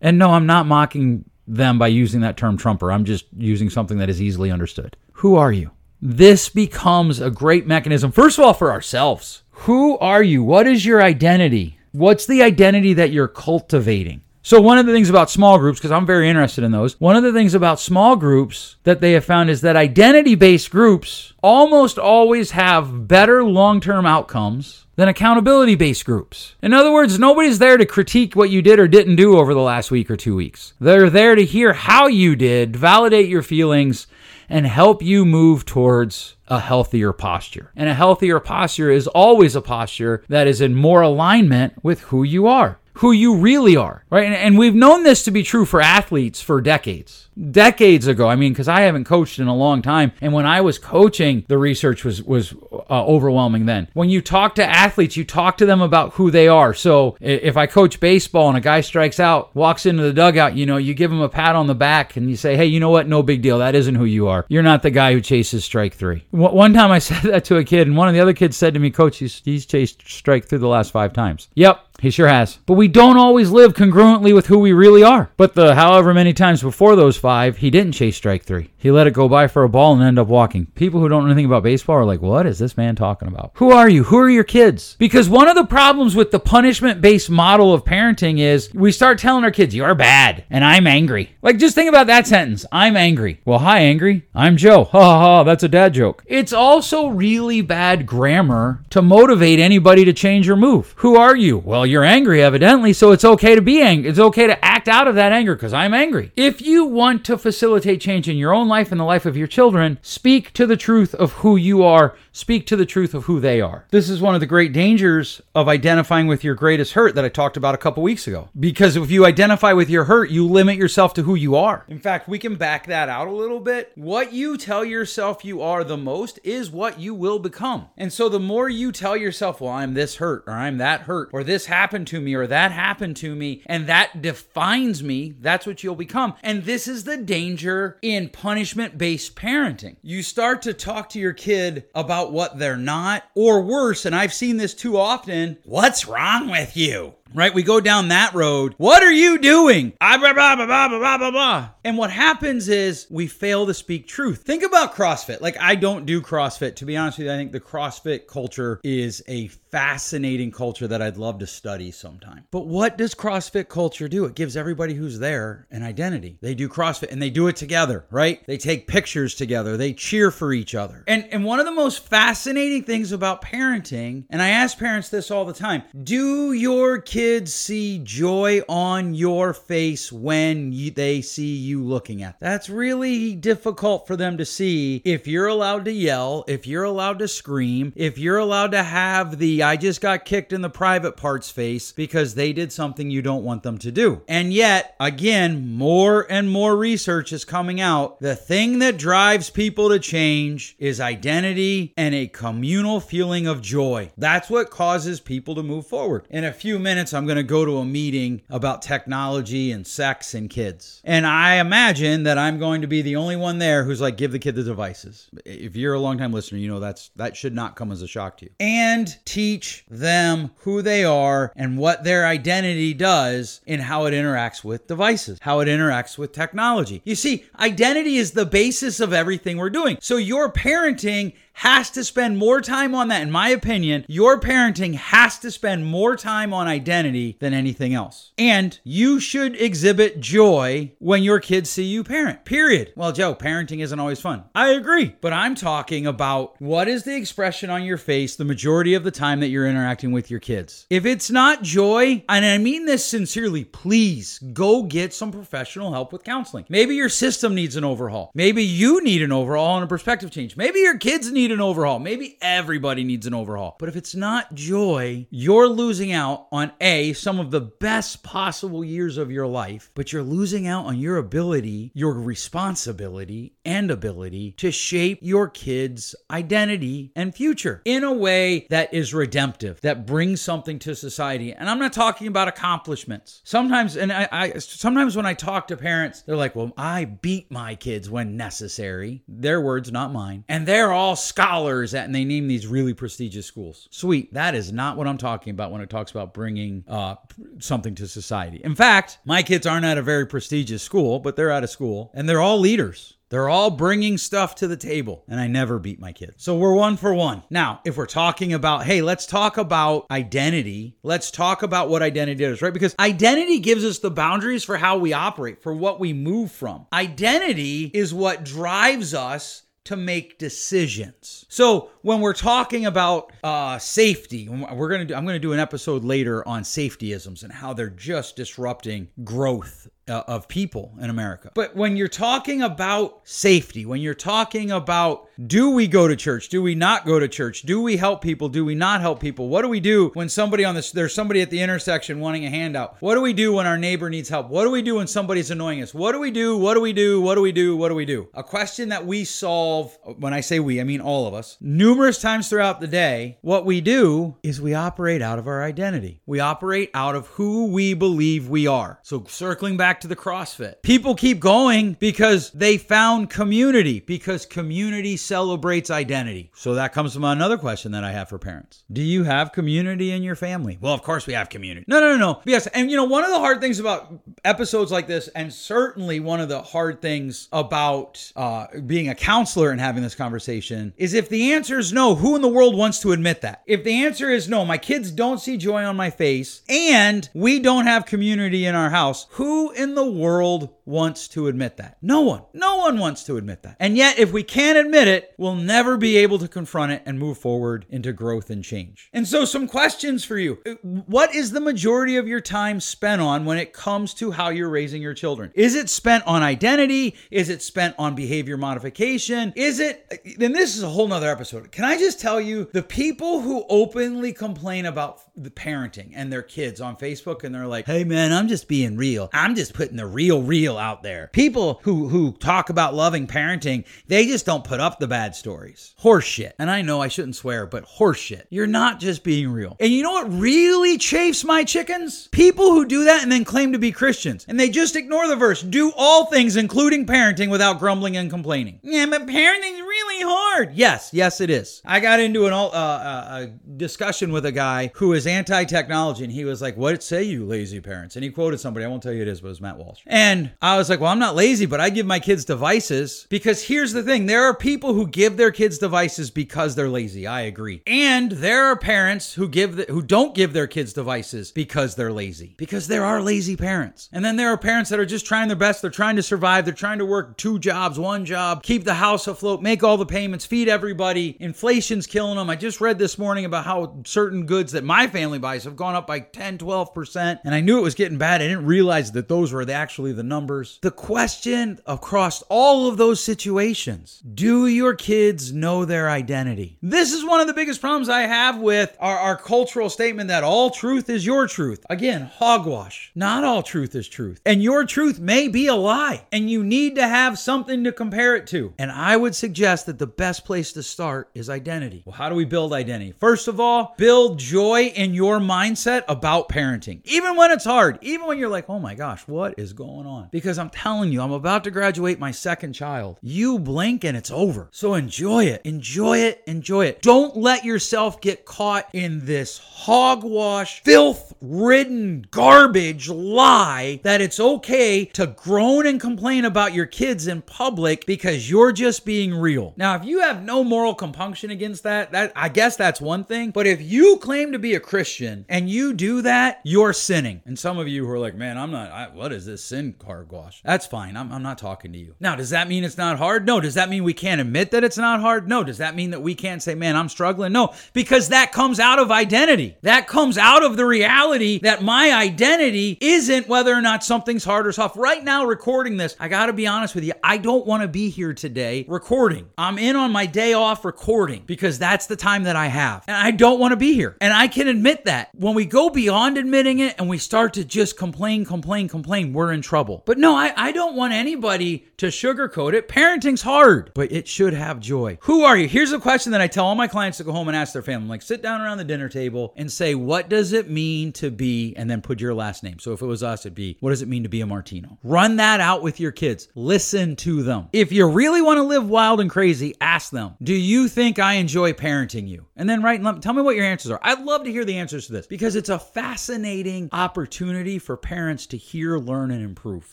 And 0.00 0.18
no, 0.18 0.30
I'm 0.30 0.46
not 0.46 0.66
mocking 0.66 1.24
them 1.46 1.78
by 1.78 1.88
using 1.88 2.22
that 2.22 2.36
term 2.36 2.56
Trumper. 2.56 2.90
I'm 2.90 3.04
just 3.04 3.26
using 3.36 3.70
something 3.70 3.98
that 3.98 4.10
is 4.10 4.20
easily 4.20 4.50
understood. 4.50 4.96
Who 5.12 5.36
are 5.36 5.52
you? 5.52 5.70
This 6.00 6.48
becomes 6.48 7.20
a 7.20 7.30
great 7.30 7.66
mechanism, 7.66 8.12
first 8.12 8.38
of 8.38 8.44
all, 8.44 8.54
for 8.54 8.70
ourselves. 8.70 9.42
Who 9.50 9.96
are 9.98 10.22
you? 10.22 10.42
What 10.42 10.66
is 10.66 10.84
your 10.84 11.02
identity? 11.02 11.78
What's 11.92 12.26
the 12.26 12.42
identity 12.42 12.92
that 12.94 13.12
you're 13.12 13.28
cultivating? 13.28 14.22
So, 14.46 14.60
one 14.60 14.76
of 14.76 14.84
the 14.84 14.92
things 14.92 15.08
about 15.08 15.30
small 15.30 15.58
groups, 15.58 15.78
because 15.78 15.90
I'm 15.90 16.04
very 16.04 16.28
interested 16.28 16.64
in 16.64 16.70
those, 16.70 17.00
one 17.00 17.16
of 17.16 17.22
the 17.22 17.32
things 17.32 17.54
about 17.54 17.80
small 17.80 18.14
groups 18.14 18.76
that 18.82 19.00
they 19.00 19.12
have 19.12 19.24
found 19.24 19.48
is 19.48 19.62
that 19.62 19.74
identity 19.74 20.34
based 20.34 20.70
groups 20.70 21.32
almost 21.42 21.98
always 21.98 22.50
have 22.50 23.08
better 23.08 23.42
long 23.42 23.80
term 23.80 24.04
outcomes 24.04 24.84
than 24.96 25.08
accountability 25.08 25.76
based 25.76 26.04
groups. 26.04 26.56
In 26.60 26.74
other 26.74 26.92
words, 26.92 27.18
nobody's 27.18 27.58
there 27.58 27.78
to 27.78 27.86
critique 27.86 28.36
what 28.36 28.50
you 28.50 28.60
did 28.60 28.78
or 28.78 28.86
didn't 28.86 29.16
do 29.16 29.38
over 29.38 29.54
the 29.54 29.60
last 29.60 29.90
week 29.90 30.10
or 30.10 30.16
two 30.16 30.36
weeks. 30.36 30.74
They're 30.78 31.08
there 31.08 31.34
to 31.36 31.44
hear 31.46 31.72
how 31.72 32.08
you 32.08 32.36
did, 32.36 32.76
validate 32.76 33.30
your 33.30 33.42
feelings, 33.42 34.08
and 34.50 34.66
help 34.66 35.02
you 35.02 35.24
move 35.24 35.64
towards 35.64 36.36
a 36.48 36.60
healthier 36.60 37.14
posture. 37.14 37.72
And 37.74 37.88
a 37.88 37.94
healthier 37.94 38.40
posture 38.40 38.90
is 38.90 39.06
always 39.06 39.56
a 39.56 39.62
posture 39.62 40.22
that 40.28 40.46
is 40.46 40.60
in 40.60 40.74
more 40.74 41.00
alignment 41.00 41.82
with 41.82 42.00
who 42.00 42.24
you 42.24 42.46
are 42.46 42.78
who 42.94 43.12
you 43.12 43.36
really 43.36 43.76
are, 43.76 44.04
right? 44.08 44.24
And, 44.24 44.34
and, 44.34 44.58
we've 44.58 44.74
known 44.74 45.02
this 45.02 45.24
to 45.24 45.32
be 45.32 45.42
true 45.42 45.64
for 45.64 45.80
athletes 45.80 46.40
for 46.40 46.60
decades. 46.60 47.28
Decades 47.50 48.06
ago, 48.06 48.28
I 48.28 48.36
mean, 48.36 48.52
because 48.52 48.68
I 48.68 48.82
haven't 48.82 49.04
coached 49.04 49.40
in 49.40 49.48
a 49.48 49.56
long 49.56 49.82
time, 49.82 50.12
and 50.20 50.32
when 50.32 50.46
I 50.46 50.60
was 50.60 50.78
coaching, 50.78 51.44
the 51.48 51.58
research 51.58 52.04
was 52.04 52.22
was 52.22 52.54
uh, 52.72 53.04
overwhelming. 53.04 53.66
Then, 53.66 53.88
when 53.92 54.08
you 54.08 54.22
talk 54.22 54.54
to 54.54 54.64
athletes, 54.64 55.16
you 55.16 55.24
talk 55.24 55.56
to 55.56 55.66
them 55.66 55.80
about 55.80 56.12
who 56.12 56.30
they 56.30 56.46
are. 56.46 56.72
So, 56.74 57.16
if 57.20 57.56
I 57.56 57.66
coach 57.66 57.98
baseball 57.98 58.50
and 58.50 58.56
a 58.56 58.60
guy 58.60 58.82
strikes 58.82 59.18
out, 59.18 59.52
walks 59.56 59.84
into 59.84 60.04
the 60.04 60.12
dugout, 60.12 60.54
you 60.54 60.64
know, 60.64 60.76
you 60.76 60.94
give 60.94 61.10
him 61.10 61.20
a 61.20 61.28
pat 61.28 61.56
on 61.56 61.66
the 61.66 61.74
back 61.74 62.16
and 62.16 62.30
you 62.30 62.36
say, 62.36 62.56
"Hey, 62.56 62.66
you 62.66 62.78
know 62.78 62.90
what? 62.90 63.08
No 63.08 63.20
big 63.24 63.42
deal. 63.42 63.58
That 63.58 63.74
isn't 63.74 63.96
who 63.96 64.04
you 64.04 64.28
are. 64.28 64.46
You're 64.48 64.62
not 64.62 64.84
the 64.84 64.92
guy 64.92 65.12
who 65.12 65.20
chases 65.20 65.64
strike 65.64 65.94
three. 65.94 66.22
One 66.30 66.72
time, 66.72 66.92
I 66.92 66.98
said 67.00 67.22
that 67.22 67.44
to 67.46 67.56
a 67.56 67.64
kid, 67.64 67.88
and 67.88 67.96
one 67.96 68.06
of 68.06 68.14
the 68.14 68.20
other 68.20 68.32
kids 68.32 68.56
said 68.56 68.74
to 68.74 68.80
me, 68.80 68.90
"Coach, 68.90 69.18
he's, 69.18 69.42
he's 69.44 69.66
chased 69.66 70.06
strike 70.06 70.44
through 70.44 70.58
the 70.58 70.68
last 70.68 70.92
five 70.92 71.12
times." 71.12 71.48
Yep, 71.56 71.84
he 72.04 72.10
sure 72.10 72.28
has. 72.28 72.58
But 72.66 72.74
we 72.74 72.86
don't 72.86 73.16
always 73.16 73.50
live 73.50 73.74
congruently 73.74 74.34
with 74.34 74.46
who 74.46 74.58
we 74.58 74.72
really 74.72 75.02
are. 75.02 75.30
But 75.36 75.54
the 75.54 75.74
however 75.74 76.14
many 76.14 76.32
times 76.32 76.62
before 76.62 76.94
those 76.94 77.16
five, 77.16 77.56
he 77.56 77.70
didn't 77.70 77.92
chase 77.92 78.16
strike 78.16 78.44
three. 78.44 78.70
He 78.84 78.90
let 78.90 79.06
it 79.06 79.14
go 79.14 79.30
by 79.30 79.46
for 79.46 79.62
a 79.62 79.68
ball 79.70 79.94
and 79.94 80.02
end 80.02 80.18
up 80.18 80.28
walking. 80.28 80.66
People 80.74 81.00
who 81.00 81.08
don't 81.08 81.22
know 81.22 81.30
anything 81.30 81.46
about 81.46 81.62
baseball 81.62 81.96
are 81.96 82.04
like, 82.04 82.20
what 82.20 82.44
is 82.44 82.58
this 82.58 82.76
man 82.76 82.96
talking 82.96 83.28
about? 83.28 83.52
Who 83.54 83.70
are 83.70 83.88
you? 83.88 84.04
Who 84.04 84.18
are 84.18 84.28
your 84.28 84.44
kids? 84.44 84.94
Because 84.98 85.26
one 85.26 85.48
of 85.48 85.56
the 85.56 85.64
problems 85.64 86.14
with 86.14 86.30
the 86.30 86.38
punishment 86.38 87.00
based 87.00 87.30
model 87.30 87.72
of 87.72 87.86
parenting 87.86 88.40
is 88.40 88.70
we 88.74 88.92
start 88.92 89.18
telling 89.18 89.42
our 89.42 89.50
kids, 89.50 89.74
you're 89.74 89.94
bad 89.94 90.44
and 90.50 90.62
I'm 90.62 90.86
angry. 90.86 91.34
Like, 91.40 91.56
just 91.56 91.74
think 91.74 91.88
about 91.88 92.08
that 92.08 92.26
sentence 92.26 92.66
I'm 92.70 92.94
angry. 92.94 93.40
Well, 93.46 93.60
hi, 93.60 93.78
angry. 93.78 94.26
I'm 94.34 94.58
Joe. 94.58 94.84
Ha 94.84 95.00
ha 95.00 95.18
ha. 95.18 95.44
That's 95.44 95.62
a 95.62 95.68
dad 95.68 95.94
joke. 95.94 96.22
It's 96.26 96.52
also 96.52 97.06
really 97.06 97.62
bad 97.62 98.04
grammar 98.04 98.84
to 98.90 99.00
motivate 99.00 99.60
anybody 99.60 100.04
to 100.04 100.12
change 100.12 100.46
or 100.46 100.56
move. 100.56 100.92
Who 100.98 101.16
are 101.16 101.34
you? 101.34 101.56
Well, 101.56 101.86
you're 101.86 102.04
angry, 102.04 102.42
evidently, 102.42 102.92
so 102.92 103.12
it's 103.12 103.24
okay 103.24 103.54
to 103.54 103.62
be 103.62 103.80
angry. 103.80 104.10
It's 104.10 104.18
okay 104.18 104.46
to 104.46 104.62
act 104.62 104.88
out 104.88 105.08
of 105.08 105.14
that 105.14 105.32
anger 105.32 105.54
because 105.54 105.72
I'm 105.72 105.94
angry. 105.94 106.32
If 106.36 106.60
you 106.60 106.84
want 106.84 107.24
to 107.24 107.38
facilitate 107.38 108.02
change 108.02 108.28
in 108.28 108.36
your 108.36 108.52
own 108.52 108.68
life 108.68 108.73
and 108.74 109.00
the 109.00 109.04
life 109.04 109.26
of 109.26 109.36
your 109.36 109.46
children, 109.46 109.98
speak 110.02 110.52
to 110.54 110.66
the 110.66 110.76
truth 110.76 111.14
of 111.14 111.32
who 111.32 111.56
you 111.56 111.82
are, 111.82 112.16
speak 112.32 112.66
to 112.66 112.76
the 112.76 112.86
truth 112.86 113.14
of 113.14 113.24
who 113.24 113.40
they 113.40 113.60
are. 113.60 113.86
This 113.90 114.10
is 114.10 114.20
one 114.20 114.34
of 114.34 114.40
the 114.40 114.46
great 114.46 114.72
dangers 114.72 115.40
of 115.54 115.68
identifying 115.68 116.26
with 116.26 116.42
your 116.42 116.54
greatest 116.54 116.94
hurt 116.94 117.14
that 117.14 117.24
I 117.24 117.28
talked 117.28 117.56
about 117.56 117.74
a 117.74 117.78
couple 117.78 118.02
weeks 118.02 118.26
ago. 118.26 118.48
Because 118.58 118.96
if 118.96 119.10
you 119.10 119.24
identify 119.24 119.72
with 119.72 119.88
your 119.88 120.04
hurt, 120.04 120.30
you 120.30 120.46
limit 120.46 120.76
yourself 120.76 121.14
to 121.14 121.22
who 121.22 121.34
you 121.34 121.54
are. 121.56 121.84
In 121.88 122.00
fact, 122.00 122.28
we 122.28 122.38
can 122.38 122.56
back 122.56 122.86
that 122.86 123.08
out 123.08 123.28
a 123.28 123.32
little 123.32 123.60
bit. 123.60 123.92
What 123.94 124.32
you 124.32 124.56
tell 124.56 124.84
yourself 124.84 125.44
you 125.44 125.62
are 125.62 125.84
the 125.84 125.96
most 125.96 126.40
is 126.42 126.70
what 126.70 126.98
you 126.98 127.14
will 127.14 127.38
become. 127.38 127.88
And 127.96 128.12
so 128.12 128.28
the 128.28 128.40
more 128.40 128.68
you 128.68 128.90
tell 128.90 129.16
yourself, 129.16 129.60
well, 129.60 129.72
I'm 129.72 129.94
this 129.94 130.16
hurt, 130.16 130.44
or 130.46 130.52
I'm 130.54 130.78
that 130.78 131.02
hurt, 131.02 131.30
or 131.32 131.44
this 131.44 131.66
happened 131.66 132.06
to 132.08 132.20
me, 132.20 132.34
or 132.34 132.46
that 132.46 132.72
happened 132.72 133.16
to 133.18 133.34
me, 133.34 133.62
and 133.66 133.86
that 133.86 134.22
defines 134.22 135.02
me, 135.02 135.34
that's 135.40 135.66
what 135.66 135.82
you'll 135.82 135.94
become. 135.94 136.34
And 136.42 136.64
this 136.64 136.88
is 136.88 137.04
the 137.04 137.16
danger 137.16 137.98
in 138.02 138.28
punishment 138.64 138.96
based 138.96 139.36
parenting. 139.36 139.96
You 140.00 140.22
start 140.22 140.62
to 140.62 140.72
talk 140.72 141.10
to 141.10 141.18
your 141.18 141.34
kid 141.34 141.84
about 141.94 142.32
what 142.32 142.58
they're 142.58 142.78
not, 142.78 143.24
or 143.34 143.60
worse, 143.60 144.06
and 144.06 144.16
I've 144.16 144.32
seen 144.32 144.56
this 144.56 144.72
too 144.72 144.96
often 144.96 145.58
what's 145.64 146.08
wrong 146.08 146.48
with 146.48 146.74
you? 146.74 147.14
right? 147.34 147.52
We 147.52 147.62
go 147.62 147.80
down 147.80 148.08
that 148.08 148.32
road. 148.32 148.74
What 148.78 149.02
are 149.02 149.12
you 149.12 149.38
doing? 149.38 149.92
Ah, 150.00 150.16
blah, 150.18 150.32
blah, 150.32 150.56
blah, 150.56 150.66
blah, 150.66 150.88
blah, 150.88 151.18
blah, 151.18 151.30
blah. 151.30 151.68
And 151.84 151.98
what 151.98 152.10
happens 152.10 152.68
is 152.68 153.06
we 153.10 153.26
fail 153.26 153.66
to 153.66 153.74
speak 153.74 154.06
truth. 154.06 154.42
Think 154.42 154.62
about 154.62 154.94
CrossFit. 154.94 155.40
Like, 155.40 155.56
I 155.60 155.74
don't 155.74 156.06
do 156.06 156.22
CrossFit. 156.22 156.76
To 156.76 156.84
be 156.84 156.96
honest 156.96 157.18
with 157.18 157.26
you, 157.26 157.32
I 157.32 157.36
think 157.36 157.52
the 157.52 157.60
CrossFit 157.60 158.26
culture 158.26 158.80
is 158.84 159.22
a 159.28 159.48
fascinating 159.74 160.52
culture 160.52 160.86
that 160.86 161.02
I'd 161.02 161.16
love 161.16 161.40
to 161.40 161.48
study 161.48 161.90
sometime. 161.90 162.44
But 162.52 162.68
what 162.68 162.96
does 162.96 163.12
CrossFit 163.12 163.68
culture 163.68 164.06
do? 164.06 164.24
It 164.24 164.36
gives 164.36 164.56
everybody 164.56 164.94
who's 164.94 165.18
there 165.18 165.66
an 165.72 165.82
identity. 165.82 166.38
They 166.40 166.54
do 166.54 166.68
CrossFit 166.68 167.10
and 167.10 167.20
they 167.20 167.28
do 167.28 167.48
it 167.48 167.56
together, 167.56 168.04
right? 168.12 168.46
They 168.46 168.56
take 168.56 168.86
pictures 168.86 169.34
together, 169.34 169.76
they 169.76 169.92
cheer 169.92 170.30
for 170.30 170.52
each 170.52 170.76
other. 170.76 171.02
And, 171.08 171.26
and 171.32 171.44
one 171.44 171.58
of 171.58 171.66
the 171.66 171.72
most 171.72 172.06
fascinating 172.06 172.84
things 172.84 173.10
about 173.10 173.42
parenting, 173.42 174.26
and 174.30 174.40
I 174.40 174.50
ask 174.50 174.78
parents 174.78 175.08
this 175.08 175.32
all 175.32 175.44
the 175.44 175.52
time 175.52 175.82
do 176.04 176.52
your 176.52 177.00
kids 177.00 177.52
see 177.52 177.98
joy 177.98 178.60
on 178.68 179.12
your 179.12 179.52
face 179.52 180.12
when 180.12 180.70
you, 180.70 180.92
they 180.92 181.20
see 181.20 181.56
you 181.56 181.82
looking 181.82 182.22
at. 182.22 182.38
Them. 182.38 182.48
That's 182.48 182.70
really 182.70 183.34
difficult 183.34 184.06
for 184.06 184.14
them 184.14 184.38
to 184.38 184.44
see 184.44 185.02
if 185.04 185.26
you're 185.26 185.48
allowed 185.48 185.86
to 185.86 185.92
yell, 185.92 186.44
if 186.46 186.64
you're 186.64 186.84
allowed 186.84 187.18
to 187.18 187.26
scream, 187.26 187.92
if 187.96 188.18
you're 188.18 188.38
allowed 188.38 188.70
to 188.70 188.84
have 188.84 189.36
the 189.38 189.63
I 189.64 189.76
just 189.76 190.00
got 190.00 190.24
kicked 190.24 190.52
in 190.52 190.62
the 190.62 190.70
private 190.70 191.16
parts 191.16 191.50
face 191.50 191.92
because 191.92 192.34
they 192.34 192.52
did 192.52 192.72
something 192.72 193.10
you 193.10 193.22
don't 193.22 193.44
want 193.44 193.62
them 193.62 193.78
to 193.78 193.90
do. 193.90 194.22
And 194.28 194.52
yet, 194.52 194.94
again, 195.00 195.74
more 195.74 196.26
and 196.30 196.50
more 196.50 196.76
research 196.76 197.32
is 197.32 197.44
coming 197.44 197.80
out. 197.80 198.20
The 198.20 198.36
thing 198.36 198.78
that 198.80 198.96
drives 198.96 199.50
people 199.50 199.88
to 199.88 199.98
change 199.98 200.76
is 200.78 201.00
identity 201.00 201.92
and 201.96 202.14
a 202.14 202.28
communal 202.28 203.00
feeling 203.00 203.46
of 203.46 203.62
joy. 203.62 204.10
That's 204.16 204.50
what 204.50 204.70
causes 204.70 205.20
people 205.20 205.54
to 205.54 205.62
move 205.62 205.86
forward. 205.86 206.26
In 206.30 206.44
a 206.44 206.52
few 206.52 206.78
minutes, 206.78 207.12
I'm 207.12 207.26
going 207.26 207.36
to 207.36 207.42
go 207.42 207.64
to 207.64 207.78
a 207.78 207.84
meeting 207.84 208.42
about 208.50 208.82
technology 208.82 209.72
and 209.72 209.86
sex 209.86 210.34
and 210.34 210.50
kids. 210.50 211.00
And 211.04 211.26
I 211.26 211.56
imagine 211.56 212.24
that 212.24 212.38
I'm 212.38 212.58
going 212.58 212.82
to 212.82 212.86
be 212.86 213.02
the 213.02 213.16
only 213.16 213.36
one 213.36 213.58
there 213.58 213.84
who's 213.84 214.00
like, 214.00 214.16
give 214.16 214.32
the 214.32 214.38
kid 214.38 214.54
the 214.54 214.62
devices. 214.62 215.28
If 215.44 215.76
you're 215.76 215.94
a 215.94 216.00
longtime 216.00 216.32
listener, 216.32 216.58
you 216.58 216.68
know 216.68 216.80
that's 216.80 217.10
that 217.16 217.36
should 217.36 217.54
not 217.54 217.76
come 217.76 217.90
as 217.90 218.02
a 218.02 218.08
shock 218.08 218.38
to 218.38 218.46
you. 218.46 218.50
And 218.60 219.16
teach 219.54 219.84
them 219.88 220.50
who 220.58 220.82
they 220.82 221.04
are 221.04 221.52
and 221.54 221.78
what 221.78 222.02
their 222.02 222.26
identity 222.26 222.92
does 222.92 223.60
in 223.66 223.78
how 223.78 224.04
it 224.06 224.10
interacts 224.10 224.64
with 224.64 224.88
devices, 224.88 225.38
how 225.42 225.60
it 225.60 225.66
interacts 225.66 226.18
with 226.18 226.32
technology. 226.32 227.00
You 227.04 227.14
see, 227.14 227.44
identity 227.58 228.16
is 228.16 228.32
the 228.32 228.46
basis 228.46 228.98
of 228.98 229.12
everything 229.12 229.56
we're 229.56 229.70
doing. 229.70 229.98
So 230.00 230.16
your 230.16 230.50
parenting 230.50 231.34
has 231.54 231.90
to 231.90 232.04
spend 232.04 232.36
more 232.36 232.60
time 232.60 232.94
on 232.94 233.08
that. 233.08 233.22
In 233.22 233.30
my 233.30 233.48
opinion, 233.48 234.04
your 234.08 234.38
parenting 234.38 234.94
has 234.94 235.38
to 235.38 235.50
spend 235.50 235.86
more 235.86 236.16
time 236.16 236.52
on 236.52 236.66
identity 236.66 237.36
than 237.40 237.54
anything 237.54 237.94
else. 237.94 238.32
And 238.36 238.78
you 238.84 239.20
should 239.20 239.60
exhibit 239.60 240.20
joy 240.20 240.92
when 240.98 241.22
your 241.22 241.40
kids 241.40 241.70
see 241.70 241.84
you 241.84 242.04
parent, 242.04 242.44
period. 242.44 242.92
Well, 242.96 243.12
Joe, 243.12 243.34
parenting 243.34 243.80
isn't 243.80 243.98
always 243.98 244.20
fun. 244.20 244.44
I 244.54 244.70
agree. 244.70 245.14
But 245.20 245.32
I'm 245.32 245.54
talking 245.54 246.06
about 246.06 246.60
what 246.60 246.88
is 246.88 247.04
the 247.04 247.16
expression 247.16 247.70
on 247.70 247.84
your 247.84 247.98
face 247.98 248.36
the 248.36 248.44
majority 248.44 248.94
of 248.94 249.04
the 249.04 249.10
time 249.10 249.40
that 249.40 249.48
you're 249.48 249.68
interacting 249.68 250.12
with 250.12 250.30
your 250.30 250.40
kids. 250.40 250.86
If 250.90 251.06
it's 251.06 251.30
not 251.30 251.62
joy, 251.62 252.24
and 252.28 252.44
I 252.44 252.58
mean 252.58 252.84
this 252.84 253.04
sincerely, 253.04 253.64
please 253.64 254.38
go 254.52 254.82
get 254.82 255.14
some 255.14 255.30
professional 255.30 255.92
help 255.92 256.12
with 256.12 256.24
counseling. 256.24 256.64
Maybe 256.68 256.96
your 256.96 257.08
system 257.08 257.54
needs 257.54 257.76
an 257.76 257.84
overhaul. 257.84 258.32
Maybe 258.34 258.64
you 258.64 259.02
need 259.02 259.22
an 259.22 259.32
overhaul 259.32 259.76
and 259.76 259.84
a 259.84 259.88
perspective 259.88 260.30
change. 260.30 260.56
Maybe 260.56 260.80
your 260.80 260.98
kids 260.98 261.30
need 261.30 261.43
an 261.52 261.60
overhaul. 261.60 261.98
Maybe 261.98 262.38
everybody 262.40 263.04
needs 263.04 263.26
an 263.26 263.34
overhaul. 263.34 263.76
But 263.78 263.88
if 263.88 263.96
it's 263.96 264.14
not 264.14 264.54
joy, 264.54 265.26
you're 265.30 265.68
losing 265.68 266.12
out 266.12 266.46
on 266.52 266.72
A, 266.80 267.12
some 267.12 267.40
of 267.40 267.50
the 267.50 267.60
best 267.60 268.22
possible 268.22 268.84
years 268.84 269.18
of 269.18 269.30
your 269.30 269.46
life, 269.46 269.90
but 269.94 270.12
you're 270.12 270.22
losing 270.22 270.66
out 270.66 270.86
on 270.86 270.98
your 270.98 271.16
ability, 271.16 271.92
your 271.94 272.14
responsibility, 272.14 273.56
and 273.64 273.90
ability 273.90 274.52
to 274.52 274.70
shape 274.70 275.18
your 275.22 275.48
kids' 275.48 276.14
identity 276.30 277.12
and 277.16 277.34
future 277.34 277.82
in 277.84 278.04
a 278.04 278.12
way 278.12 278.66
that 278.70 278.92
is 278.92 279.14
redemptive, 279.14 279.80
that 279.80 280.06
brings 280.06 280.40
something 280.40 280.78
to 280.80 280.94
society. 280.94 281.52
And 281.52 281.68
I'm 281.68 281.78
not 281.78 281.92
talking 281.92 282.26
about 282.26 282.48
accomplishments. 282.48 283.40
Sometimes, 283.44 283.96
and 283.96 284.12
I, 284.12 284.28
I 284.30 284.58
sometimes 284.58 285.16
when 285.16 285.26
I 285.26 285.34
talk 285.34 285.68
to 285.68 285.76
parents, 285.76 286.22
they're 286.22 286.36
like, 286.36 286.56
well, 286.56 286.72
I 286.76 287.04
beat 287.04 287.50
my 287.50 287.74
kids 287.74 288.10
when 288.10 288.36
necessary. 288.36 289.22
Their 289.28 289.60
words, 289.60 289.90
not 289.90 290.12
mine. 290.12 290.44
And 290.48 290.66
they're 290.66 290.92
all 290.92 291.16
scholars 291.34 291.94
at, 291.94 292.04
and 292.04 292.14
they 292.14 292.24
name 292.24 292.46
these 292.46 292.68
really 292.68 292.94
prestigious 292.94 293.44
schools. 293.44 293.88
Sweet. 293.90 294.32
That 294.34 294.54
is 294.54 294.72
not 294.72 294.96
what 294.96 295.08
I'm 295.08 295.18
talking 295.18 295.50
about 295.50 295.72
when 295.72 295.80
it 295.80 295.90
talks 295.90 296.12
about 296.12 296.32
bringing 296.32 296.84
uh, 296.86 297.16
something 297.58 297.96
to 297.96 298.06
society. 298.06 298.60
In 298.62 298.76
fact, 298.76 299.18
my 299.24 299.42
kids 299.42 299.66
aren't 299.66 299.84
at 299.84 299.98
a 299.98 300.02
very 300.02 300.26
prestigious 300.26 300.84
school, 300.84 301.18
but 301.18 301.34
they're 301.34 301.50
at 301.50 301.64
a 301.64 301.68
school 301.68 302.12
and 302.14 302.28
they're 302.28 302.40
all 302.40 302.60
leaders. 302.60 303.14
They're 303.30 303.48
all 303.48 303.70
bringing 303.70 304.16
stuff 304.16 304.54
to 304.56 304.68
the 304.68 304.76
table, 304.76 305.24
and 305.26 305.40
I 305.40 305.48
never 305.48 305.80
beat 305.80 305.98
my 305.98 306.12
kids. 306.12 306.34
So 306.36 306.56
we're 306.56 306.74
one 306.74 306.96
for 306.96 307.12
one. 307.12 307.42
Now, 307.50 307.80
if 307.84 307.96
we're 307.96 308.06
talking 308.06 308.52
about, 308.52 308.84
hey, 308.84 309.02
let's 309.02 309.26
talk 309.26 309.56
about 309.56 310.06
identity, 310.08 310.98
let's 311.02 311.32
talk 311.32 311.64
about 311.64 311.88
what 311.88 312.00
identity 312.00 312.44
is, 312.44 312.62
right? 312.62 312.72
Because 312.72 312.94
identity 313.00 313.58
gives 313.58 313.84
us 313.84 313.98
the 313.98 314.12
boundaries 314.12 314.62
for 314.62 314.76
how 314.76 314.98
we 314.98 315.14
operate, 315.14 315.64
for 315.64 315.74
what 315.74 315.98
we 315.98 316.12
move 316.12 316.52
from. 316.52 316.86
Identity 316.92 317.90
is 317.92 318.14
what 318.14 318.44
drives 318.44 319.14
us 319.14 319.63
to 319.84 319.96
make 319.96 320.38
decisions. 320.38 321.44
So 321.48 321.90
when 322.02 322.20
we're 322.20 322.32
talking 322.32 322.86
about 322.86 323.32
uh, 323.42 323.78
safety, 323.78 324.48
we're 324.48 324.88
gonna 324.88 325.04
do, 325.04 325.14
I'm 325.14 325.26
gonna 325.26 325.38
do 325.38 325.52
an 325.52 325.60
episode 325.60 326.04
later 326.04 326.46
on 326.48 326.62
safetyisms 326.62 327.42
and 327.42 327.52
how 327.52 327.74
they're 327.74 327.90
just 327.90 328.36
disrupting 328.36 329.08
growth 329.22 329.88
uh, 330.08 330.22
of 330.26 330.48
people 330.48 330.92
in 331.00 331.10
America. 331.10 331.50
But 331.54 331.74
when 331.74 331.96
you're 331.96 332.08
talking 332.08 332.62
about 332.62 333.20
safety, 333.24 333.86
when 333.86 334.00
you're 334.00 334.14
talking 334.14 334.70
about 334.70 335.28
do 335.46 335.70
we 335.70 335.86
go 335.86 336.06
to 336.06 336.16
church, 336.16 336.48
do 336.48 336.62
we 336.62 336.74
not 336.74 337.04
go 337.04 337.18
to 337.18 337.28
church, 337.28 337.62
do 337.62 337.80
we 337.80 337.96
help 337.96 338.22
people, 338.22 338.48
do 338.48 338.64
we 338.64 338.74
not 338.74 339.00
help 339.00 339.20
people, 339.20 339.48
what 339.48 339.62
do 339.62 339.68
we 339.68 339.80
do 339.80 340.10
when 340.14 340.28
somebody 340.28 340.64
on 340.64 340.74
this 340.74 340.92
there's 340.92 341.14
somebody 341.14 341.40
at 341.40 341.50
the 341.50 341.60
intersection 341.60 342.20
wanting 342.20 342.44
a 342.44 342.50
handout? 342.50 342.96
What 343.00 343.14
do 343.14 343.20
we 343.20 343.32
do 343.32 343.52
when 343.52 343.66
our 343.66 343.78
neighbor 343.78 344.10
needs 344.10 344.28
help? 344.28 344.48
What 344.48 344.64
do 344.64 344.70
we 344.70 344.82
do 344.82 344.96
when 344.96 345.06
somebody's 345.06 345.50
annoying 345.50 345.82
us? 345.82 345.94
What 345.94 346.12
do 346.12 346.20
we 346.20 346.30
do? 346.30 346.56
What 346.56 346.74
do 346.74 346.80
we 346.80 346.92
do? 346.92 347.20
What 347.20 347.34
do 347.34 347.40
we 347.40 347.52
do? 347.52 347.76
What 347.76 347.88
do 347.88 347.94
we 347.94 348.04
do? 348.04 348.28
A 348.34 348.42
question 348.42 348.90
that 348.90 349.06
we 349.06 349.24
solve 349.24 349.96
when 350.18 350.32
I 350.32 350.40
say 350.40 350.60
we, 350.60 350.80
I 350.80 350.84
mean 350.84 351.00
all 351.00 351.26
of 351.26 351.34
us, 351.34 351.56
numerous 351.60 352.20
times 352.20 352.48
throughout 352.48 352.80
the 352.80 352.86
day. 352.86 353.38
What 353.40 353.64
we 353.64 353.80
do 353.80 354.36
is 354.42 354.60
we 354.60 354.74
operate 354.74 355.22
out 355.22 355.38
of 355.38 355.46
our 355.46 355.62
identity. 355.62 356.20
We 356.26 356.40
operate 356.40 356.90
out 356.94 357.14
of 357.14 357.26
who 357.28 357.66
we 357.66 357.94
believe 357.94 358.48
we 358.48 358.66
are. 358.66 358.98
So 359.02 359.24
circling 359.28 359.76
back 359.76 359.93
back 359.94 360.00
to 360.00 360.08
the 360.08 360.16
CrossFit. 360.16 360.82
People 360.82 361.14
keep 361.14 361.38
going 361.38 361.92
because 362.00 362.50
they 362.50 362.76
found 362.76 363.30
community, 363.30 364.00
because 364.00 364.44
community 364.44 365.16
celebrates 365.16 365.88
identity. 365.88 366.50
So 366.56 366.74
that 366.74 366.92
comes 366.92 367.14
from 367.14 367.22
another 367.22 367.56
question 367.56 367.92
that 367.92 368.02
I 368.02 368.10
have 368.10 368.28
for 368.28 368.36
parents. 368.36 368.82
Do 368.90 369.00
you 369.00 369.22
have 369.22 369.52
community 369.52 370.10
in 370.10 370.24
your 370.24 370.34
family? 370.34 370.78
Well, 370.80 370.94
of 370.94 371.02
course 371.02 371.28
we 371.28 371.34
have 371.34 371.48
community. 371.48 371.84
No, 371.86 372.00
no, 372.00 372.16
no, 372.16 372.16
no. 372.16 372.42
Yes. 372.44 372.66
And 372.66 372.90
you 372.90 372.96
know, 372.96 373.04
one 373.04 373.22
of 373.22 373.30
the 373.30 373.38
hard 373.38 373.60
things 373.60 373.78
about 373.78 374.12
episodes 374.44 374.90
like 374.90 375.06
this, 375.06 375.28
and 375.28 375.52
certainly 375.52 376.18
one 376.18 376.40
of 376.40 376.48
the 376.48 376.60
hard 376.60 377.00
things 377.00 377.48
about 377.52 378.32
uh, 378.34 378.66
being 378.86 379.10
a 379.10 379.14
counselor 379.14 379.70
and 379.70 379.80
having 379.80 380.02
this 380.02 380.16
conversation, 380.16 380.92
is 380.96 381.14
if 381.14 381.28
the 381.28 381.52
answer 381.52 381.78
is 381.78 381.92
no, 381.92 382.16
who 382.16 382.34
in 382.34 382.42
the 382.42 382.48
world 382.48 382.76
wants 382.76 382.98
to 383.02 383.12
admit 383.12 383.42
that? 383.42 383.62
If 383.66 383.84
the 383.84 384.04
answer 384.04 384.28
is 384.28 384.48
no, 384.48 384.64
my 384.64 384.76
kids 384.76 385.12
don't 385.12 385.38
see 385.38 385.56
joy 385.56 385.84
on 385.84 385.94
my 385.94 386.10
face, 386.10 386.62
and 386.68 387.28
we 387.32 387.60
don't 387.60 387.86
have 387.86 388.06
community 388.06 388.66
in 388.66 388.74
our 388.74 388.90
house, 388.90 389.28
who 389.30 389.70
in 389.70 389.83
in 389.84 389.94
the 389.94 390.04
world 390.04 390.74
wants 390.84 391.28
to 391.28 391.46
admit 391.46 391.76
that? 391.76 391.98
No 392.02 392.22
one. 392.22 392.42
No 392.52 392.78
one 392.78 392.98
wants 392.98 393.22
to 393.24 393.36
admit 393.36 393.62
that. 393.62 393.76
And 393.78 393.96
yet, 393.96 394.18
if 394.18 394.32
we 394.32 394.42
can't 394.42 394.78
admit 394.78 395.06
it, 395.06 395.34
we'll 395.38 395.54
never 395.54 395.96
be 395.96 396.16
able 396.16 396.38
to 396.38 396.48
confront 396.48 396.92
it 396.92 397.02
and 397.06 397.18
move 397.18 397.38
forward 397.38 397.86
into 397.90 398.12
growth 398.12 398.50
and 398.50 398.64
change. 398.64 399.10
And 399.12 399.28
so, 399.28 399.44
some 399.44 399.68
questions 399.68 400.24
for 400.24 400.38
you. 400.38 400.58
What 400.82 401.34
is 401.34 401.52
the 401.52 401.60
majority 401.60 402.16
of 402.16 402.26
your 402.26 402.40
time 402.40 402.80
spent 402.80 403.20
on 403.20 403.44
when 403.44 403.58
it 403.58 403.72
comes 403.72 404.14
to 404.14 404.32
how 404.32 404.48
you're 404.48 404.70
raising 404.70 405.02
your 405.02 405.14
children? 405.14 405.52
Is 405.54 405.74
it 405.74 405.90
spent 405.90 406.24
on 406.26 406.42
identity? 406.42 407.14
Is 407.30 407.50
it 407.50 407.62
spent 407.62 407.94
on 407.98 408.14
behavior 408.14 408.56
modification? 408.56 409.52
Is 409.54 409.78
it, 409.80 410.36
then 410.38 410.52
this 410.52 410.76
is 410.76 410.82
a 410.82 410.88
whole 410.88 411.06
nother 411.06 411.30
episode. 411.30 411.70
Can 411.70 411.84
I 411.84 411.98
just 411.98 412.18
tell 412.18 412.40
you 412.40 412.68
the 412.72 412.82
people 412.82 413.42
who 413.42 413.64
openly 413.68 414.32
complain 414.32 414.86
about 414.86 415.20
the 415.36 415.50
parenting 415.50 416.12
and 416.14 416.32
their 416.32 416.42
kids 416.42 416.80
on 416.80 416.96
Facebook 416.96 417.44
and 417.44 417.54
they're 417.54 417.66
like, 417.66 417.86
hey 417.86 418.04
man, 418.04 418.32
I'm 418.32 418.48
just 418.48 418.68
being 418.68 418.96
real. 418.96 419.28
I'm 419.32 419.54
just 419.54 419.73
putting 419.74 419.96
the 419.96 420.06
real 420.06 420.42
real 420.42 420.78
out 420.78 421.02
there. 421.02 421.28
People 421.32 421.80
who 421.82 422.08
who 422.08 422.32
talk 422.32 422.70
about 422.70 422.94
loving 422.94 423.26
parenting, 423.26 423.84
they 424.06 424.26
just 424.26 424.46
don't 424.46 424.64
put 424.64 424.80
up 424.80 424.98
the 424.98 425.08
bad 425.08 425.34
stories. 425.34 425.94
Horseshit. 426.02 426.52
And 426.58 426.70
I 426.70 426.82
know 426.82 427.02
I 427.02 427.08
shouldn't 427.08 427.36
swear, 427.36 427.66
but 427.66 427.84
horseshit. 427.84 428.44
You're 428.50 428.66
not 428.66 429.00
just 429.00 429.22
being 429.22 429.50
real. 429.50 429.76
And 429.80 429.92
you 429.92 430.02
know 430.02 430.12
what 430.12 430.32
really 430.32 430.96
chafes 430.96 431.44
my 431.44 431.64
chickens? 431.64 432.28
People 432.28 432.70
who 432.70 432.86
do 432.86 433.04
that 433.04 433.22
and 433.22 433.30
then 433.30 433.44
claim 433.44 433.72
to 433.72 433.78
be 433.78 433.92
Christians. 433.92 434.44
And 434.48 434.58
they 434.58 434.70
just 434.70 434.96
ignore 434.96 435.28
the 435.28 435.36
verse. 435.36 435.62
Do 435.62 435.92
all 435.96 436.26
things, 436.26 436.56
including 436.56 437.06
parenting, 437.06 437.50
without 437.50 437.78
grumbling 437.78 438.16
and 438.16 438.30
complaining. 438.30 438.80
Yeah, 438.82 439.06
but 439.06 439.26
parenting's 439.26 439.80
really 439.80 440.24
hard. 440.24 440.74
Yes, 440.74 441.10
yes, 441.12 441.40
it 441.40 441.50
is. 441.50 441.82
I 441.84 442.00
got 442.00 442.20
into 442.20 442.46
an 442.46 442.52
uh, 442.52 442.68
uh, 442.68 443.24
a 443.34 443.46
discussion 443.76 444.32
with 444.32 444.46
a 444.46 444.52
guy 444.52 444.90
who 444.94 445.12
is 445.12 445.26
anti-technology, 445.26 446.24
and 446.24 446.32
he 446.32 446.44
was 446.44 446.62
like, 446.62 446.76
"What 446.76 447.02
say 447.02 447.24
you, 447.24 447.44
lazy 447.44 447.80
parents?" 447.80 448.16
And 448.16 448.24
he 448.24 448.30
quoted 448.30 448.60
somebody. 448.60 448.84
I 448.84 448.88
won't 448.88 449.02
tell 449.02 449.12
you 449.12 449.22
it 449.22 449.28
is, 449.28 449.40
but 449.40 449.48
it 449.48 449.50
was 449.50 449.60
Matt 449.64 449.78
Walsh. 449.78 450.00
And 450.06 450.52
I 450.62 450.76
was 450.76 450.88
like, 450.88 451.00
"Well, 451.00 451.10
I'm 451.10 451.18
not 451.18 451.34
lazy, 451.34 451.66
but 451.66 451.80
I 451.80 451.90
give 451.90 452.06
my 452.06 452.20
kids 452.20 452.44
devices 452.44 453.26
because 453.28 453.64
here's 453.64 453.92
the 453.92 454.02
thing: 454.02 454.26
there 454.26 454.44
are 454.44 454.54
people 454.54 454.94
who 454.94 455.08
give 455.08 455.36
their 455.36 455.50
kids 455.50 455.78
devices 455.78 456.30
because 456.30 456.76
they're 456.76 456.88
lazy. 456.88 457.26
I 457.26 457.42
agree, 457.42 457.82
and 457.86 458.30
there 458.30 458.64
are 458.66 458.76
parents 458.76 459.34
who 459.34 459.48
give 459.48 459.76
the, 459.76 459.86
who 459.88 460.02
don't 460.02 460.34
give 460.34 460.52
their 460.52 460.68
kids 460.68 460.92
devices 460.92 461.50
because 461.50 461.96
they're 461.96 462.12
lazy. 462.12 462.54
Because 462.56 462.86
there 462.86 463.04
are 463.04 463.20
lazy 463.20 463.56
parents, 463.56 464.08
and 464.12 464.24
then 464.24 464.36
there 464.36 464.50
are 464.50 464.58
parents 464.58 464.90
that 464.90 465.00
are 465.00 465.06
just 465.06 465.26
trying 465.26 465.48
their 465.48 465.56
best. 465.56 465.82
They're 465.82 465.90
trying 465.90 466.16
to 466.16 466.22
survive. 466.22 466.64
They're 466.64 466.74
trying 466.74 466.98
to 466.98 467.06
work 467.06 467.36
two 467.36 467.58
jobs, 467.58 467.98
one 467.98 468.24
job, 468.24 468.62
keep 468.62 468.84
the 468.84 468.94
house 468.94 469.26
afloat, 469.26 469.62
make 469.62 469.82
all 469.82 469.96
the 469.96 470.06
payments, 470.06 470.44
feed 470.46 470.68
everybody. 470.68 471.36
Inflation's 471.40 472.06
killing 472.06 472.36
them. 472.36 472.50
I 472.50 472.56
just 472.56 472.80
read 472.80 472.98
this 472.98 473.18
morning 473.18 473.44
about 473.44 473.64
how 473.64 474.02
certain 474.04 474.46
goods 474.46 474.72
that 474.72 474.84
my 474.84 475.06
family 475.06 475.38
buys 475.38 475.64
have 475.64 475.76
gone 475.76 475.94
up 475.94 476.06
by 476.06 476.20
10, 476.20 476.58
12%. 476.58 477.40
And 477.44 477.54
I 477.54 477.60
knew 477.60 477.78
it 477.78 477.82
was 477.82 477.94
getting 477.94 478.18
bad. 478.18 478.42
I 478.42 478.48
didn't 478.48 478.66
realize 478.66 479.12
that 479.12 479.28
those 479.28 479.52
were 479.54 479.64
actually 479.70 480.12
the 480.12 480.22
numbers. 480.22 480.78
The 480.82 480.90
question 480.90 481.78
across 481.86 482.42
all 482.48 482.88
of 482.88 482.96
those 482.96 483.22
situations 483.22 484.22
do 484.34 484.66
your 484.66 484.94
kids 484.94 485.52
know 485.52 485.84
their 485.84 486.10
identity? 486.10 486.78
This 486.82 487.12
is 487.12 487.24
one 487.24 487.40
of 487.40 487.46
the 487.46 487.54
biggest 487.54 487.80
problems 487.80 488.08
I 488.08 488.22
have 488.22 488.58
with 488.58 488.96
our, 489.00 489.16
our 489.16 489.36
cultural 489.36 489.88
statement 489.88 490.28
that 490.28 490.44
all 490.44 490.70
truth 490.70 491.08
is 491.08 491.24
your 491.24 491.46
truth. 491.46 491.84
Again, 491.88 492.22
hogwash. 492.22 493.12
Not 493.14 493.44
all 493.44 493.62
truth 493.62 493.94
is 493.94 494.08
truth. 494.08 494.40
And 494.44 494.62
your 494.62 494.84
truth 494.84 495.18
may 495.18 495.48
be 495.48 495.66
a 495.66 495.74
lie. 495.74 496.26
And 496.32 496.50
you 496.50 496.62
need 496.62 496.96
to 496.96 497.06
have 497.06 497.38
something 497.38 497.84
to 497.84 497.92
compare 497.92 498.36
it 498.36 498.46
to. 498.48 498.74
And 498.78 498.90
I 498.90 499.16
would 499.16 499.34
suggest 499.34 499.86
that 499.86 499.98
the 499.98 500.06
best 500.06 500.44
place 500.44 500.72
to 500.72 500.82
start 500.82 501.30
is 501.34 501.48
identity. 501.48 502.02
Well, 502.04 502.16
how 502.16 502.28
do 502.28 502.34
we 502.34 502.44
build 502.44 502.72
identity? 502.72 503.12
First 503.12 503.48
of 503.48 503.60
all, 503.60 503.94
build 503.96 504.38
joy 504.38 504.92
in 504.94 505.14
your 505.14 505.38
mindset 505.38 506.02
about 506.08 506.48
parenting. 506.48 507.00
Even 507.04 507.36
when 507.36 507.50
it's 507.50 507.64
hard, 507.64 507.98
even 508.02 508.26
when 508.26 508.38
you're 508.38 508.48
like, 508.48 508.68
oh 508.68 508.78
my 508.78 508.94
gosh, 508.94 509.26
what 509.28 509.43
is 509.58 509.74
going 509.74 510.06
on? 510.06 510.28
Because 510.30 510.58
I'm 510.58 510.70
telling 510.70 511.12
you, 511.12 511.20
I'm 511.20 511.32
about 511.32 511.64
to 511.64 511.70
graduate 511.70 512.18
my 512.18 512.30
second 512.30 512.72
child. 512.72 513.18
You 513.20 513.58
blink 513.58 514.04
and 514.04 514.16
it's 514.16 514.30
over. 514.30 514.68
So 514.72 514.94
enjoy 514.94 515.44
it. 515.44 515.60
Enjoy 515.64 516.18
it. 516.18 516.42
Enjoy 516.46 516.86
it. 516.86 517.02
Don't 517.02 517.36
let 517.36 517.64
yourself 517.64 518.20
get 518.20 518.46
caught 518.46 518.88
in 518.92 519.26
this 519.26 519.58
hogwash, 519.58 520.82
filth 520.82 521.34
ridden 521.40 522.26
garbage 522.30 523.08
lie 523.08 524.00
that 524.02 524.20
it's 524.20 524.40
okay 524.40 525.04
to 525.04 525.26
groan 525.26 525.86
and 525.86 526.00
complain 526.00 526.44
about 526.44 526.72
your 526.72 526.86
kids 526.86 527.26
in 527.26 527.42
public 527.42 528.06
because 528.06 528.48
you're 528.48 528.72
just 528.72 529.04
being 529.04 529.34
real. 529.34 529.74
Now, 529.76 529.96
if 529.96 530.04
you 530.04 530.20
have 530.20 530.42
no 530.42 530.64
moral 530.64 530.94
compunction 530.94 531.50
against 531.50 531.82
that, 531.82 532.12
that 532.12 532.32
I 532.34 532.48
guess 532.48 532.76
that's 532.76 533.00
one 533.00 533.24
thing. 533.24 533.50
But 533.50 533.66
if 533.66 533.82
you 533.82 534.18
claim 534.18 534.52
to 534.52 534.58
be 534.58 534.74
a 534.74 534.80
Christian 534.80 535.44
and 535.48 535.68
you 535.68 535.92
do 535.92 536.22
that, 536.22 536.60
you're 536.64 536.92
sinning. 536.92 537.42
And 537.44 537.58
some 537.58 537.78
of 537.78 537.88
you 537.88 538.06
who 538.06 538.12
are 538.12 538.18
like, 538.18 538.34
man, 538.34 538.56
I'm 538.56 538.70
not, 538.70 538.90
I, 538.90 539.08
what 539.24 539.32
is 539.32 539.46
this 539.46 539.64
sin 539.64 539.94
Gwash? 539.98 540.60
That's 540.62 540.84
fine. 540.84 541.16
I'm, 541.16 541.32
I'm 541.32 541.42
not 541.42 541.56
talking 541.56 541.94
to 541.94 541.98
you. 541.98 542.14
Now, 542.20 542.36
does 542.36 542.50
that 542.50 542.68
mean 542.68 542.84
it's 542.84 542.98
not 542.98 543.16
hard? 543.16 543.46
No. 543.46 543.58
Does 543.58 543.72
that 543.72 543.88
mean 543.88 544.04
we 544.04 544.12
can't 544.12 544.38
admit 544.38 544.72
that 544.72 544.84
it's 544.84 544.98
not 544.98 545.22
hard? 545.22 545.48
No. 545.48 545.64
Does 545.64 545.78
that 545.78 545.94
mean 545.94 546.10
that 546.10 546.20
we 546.20 546.34
can't 546.34 546.62
say, 546.62 546.74
man, 546.74 546.94
I'm 546.94 547.08
struggling? 547.08 547.50
No, 547.50 547.72
because 547.94 548.28
that 548.28 548.52
comes 548.52 548.78
out 548.78 548.98
of 548.98 549.10
identity. 549.10 549.78
That 549.80 550.08
comes 550.08 550.36
out 550.36 550.62
of 550.62 550.76
the 550.76 550.84
reality 550.84 551.58
that 551.60 551.82
my 551.82 552.12
identity 552.12 552.98
isn't 553.00 553.48
whether 553.48 553.72
or 553.72 553.80
not 553.80 554.04
something's 554.04 554.44
hard 554.44 554.66
or 554.66 554.72
soft. 554.72 554.94
Right 554.94 555.24
now, 555.24 555.46
recording 555.46 555.96
this, 555.96 556.14
I 556.20 556.28
got 556.28 556.46
to 556.46 556.52
be 556.52 556.66
honest 556.66 556.94
with 556.94 557.04
you, 557.04 557.14
I 557.22 557.38
don't 557.38 557.66
want 557.66 557.80
to 557.80 557.88
be 557.88 558.10
here 558.10 558.34
today 558.34 558.84
recording. 558.86 559.48
I'm 559.56 559.78
in 559.78 559.96
on 559.96 560.12
my 560.12 560.26
day 560.26 560.52
off 560.52 560.84
recording 560.84 561.44
because 561.46 561.78
that's 561.78 562.08
the 562.08 562.16
time 562.16 562.42
that 562.42 562.56
I 562.56 562.66
have. 562.66 563.04
And 563.08 563.16
I 563.16 563.30
don't 563.30 563.58
want 563.58 563.72
to 563.72 563.76
be 563.76 563.94
here. 563.94 564.18
And 564.20 564.34
I 564.34 564.48
can 564.48 564.68
admit 564.68 565.06
that. 565.06 565.30
When 565.34 565.54
we 565.54 565.64
go 565.64 565.88
beyond 565.88 566.36
admitting 566.36 566.80
it 566.80 566.96
and 566.98 567.08
we 567.08 567.16
start 567.16 567.54
to 567.54 567.64
just 567.64 567.96
complain, 567.96 568.44
complain, 568.44 568.86
complain, 568.86 569.13
we're 569.22 569.52
in 569.52 569.62
trouble. 569.62 570.02
But 570.06 570.18
no, 570.18 570.34
I, 570.34 570.52
I 570.56 570.72
don't 570.72 570.96
want 570.96 571.12
anybody 571.12 571.86
to 571.98 572.06
sugarcoat 572.06 572.74
it. 572.74 572.88
Parenting's 572.88 573.42
hard, 573.42 573.92
but 573.94 574.12
it 574.12 574.26
should 574.28 574.52
have 574.52 574.80
joy. 574.80 575.18
Who 575.22 575.44
are 575.44 575.56
you? 575.56 575.68
Here's 575.68 575.92
a 575.92 576.00
question 576.00 576.32
that 576.32 576.40
I 576.40 576.46
tell 576.46 576.66
all 576.66 576.74
my 576.74 576.88
clients 576.88 577.18
to 577.18 577.24
go 577.24 577.32
home 577.32 577.48
and 577.48 577.56
ask 577.56 577.72
their 577.72 577.82
family. 577.82 578.08
Like, 578.08 578.22
sit 578.22 578.42
down 578.42 578.60
around 578.60 578.78
the 578.78 578.84
dinner 578.84 579.08
table 579.08 579.54
and 579.56 579.70
say, 579.70 579.94
what 579.94 580.28
does 580.28 580.52
it 580.52 580.68
mean 580.68 581.12
to 581.12 581.30
be, 581.30 581.74
and 581.76 581.88
then 581.88 582.02
put 582.02 582.20
your 582.20 582.34
last 582.34 582.62
name. 582.62 582.78
So 582.78 582.92
if 582.92 583.02
it 583.02 583.06
was 583.06 583.22
us, 583.22 583.46
it'd 583.46 583.54
be, 583.54 583.76
what 583.80 583.90
does 583.90 584.02
it 584.02 584.08
mean 584.08 584.24
to 584.24 584.28
be 584.28 584.40
a 584.40 584.46
Martino? 584.46 584.98
Run 585.02 585.36
that 585.36 585.60
out 585.60 585.82
with 585.82 586.00
your 586.00 586.12
kids. 586.12 586.48
Listen 586.54 587.16
to 587.16 587.42
them. 587.42 587.68
If 587.72 587.92
you 587.92 588.08
really 588.08 588.42
want 588.42 588.58
to 588.58 588.62
live 588.62 588.88
wild 588.88 589.20
and 589.20 589.30
crazy, 589.30 589.74
ask 589.80 590.10
them, 590.10 590.34
do 590.42 590.54
you 590.54 590.88
think 590.88 591.18
I 591.18 591.34
enjoy 591.34 591.72
parenting 591.72 592.28
you? 592.28 592.46
And 592.56 592.68
then 592.68 592.82
write, 592.82 593.00
and 593.00 593.22
tell 593.22 593.32
me 593.32 593.42
what 593.42 593.56
your 593.56 593.64
answers 593.64 593.90
are. 593.90 594.00
I'd 594.02 594.22
love 594.22 594.44
to 594.44 594.52
hear 594.52 594.64
the 594.64 594.76
answers 594.76 595.06
to 595.06 595.12
this 595.12 595.26
because 595.26 595.56
it's 595.56 595.68
a 595.68 595.78
fascinating 595.78 596.88
opportunity 596.92 597.78
for 597.78 597.96
parents 597.96 598.46
to 598.48 598.56
hear, 598.56 598.98
learn, 599.04 599.30
and 599.30 599.42
improve. 599.42 599.92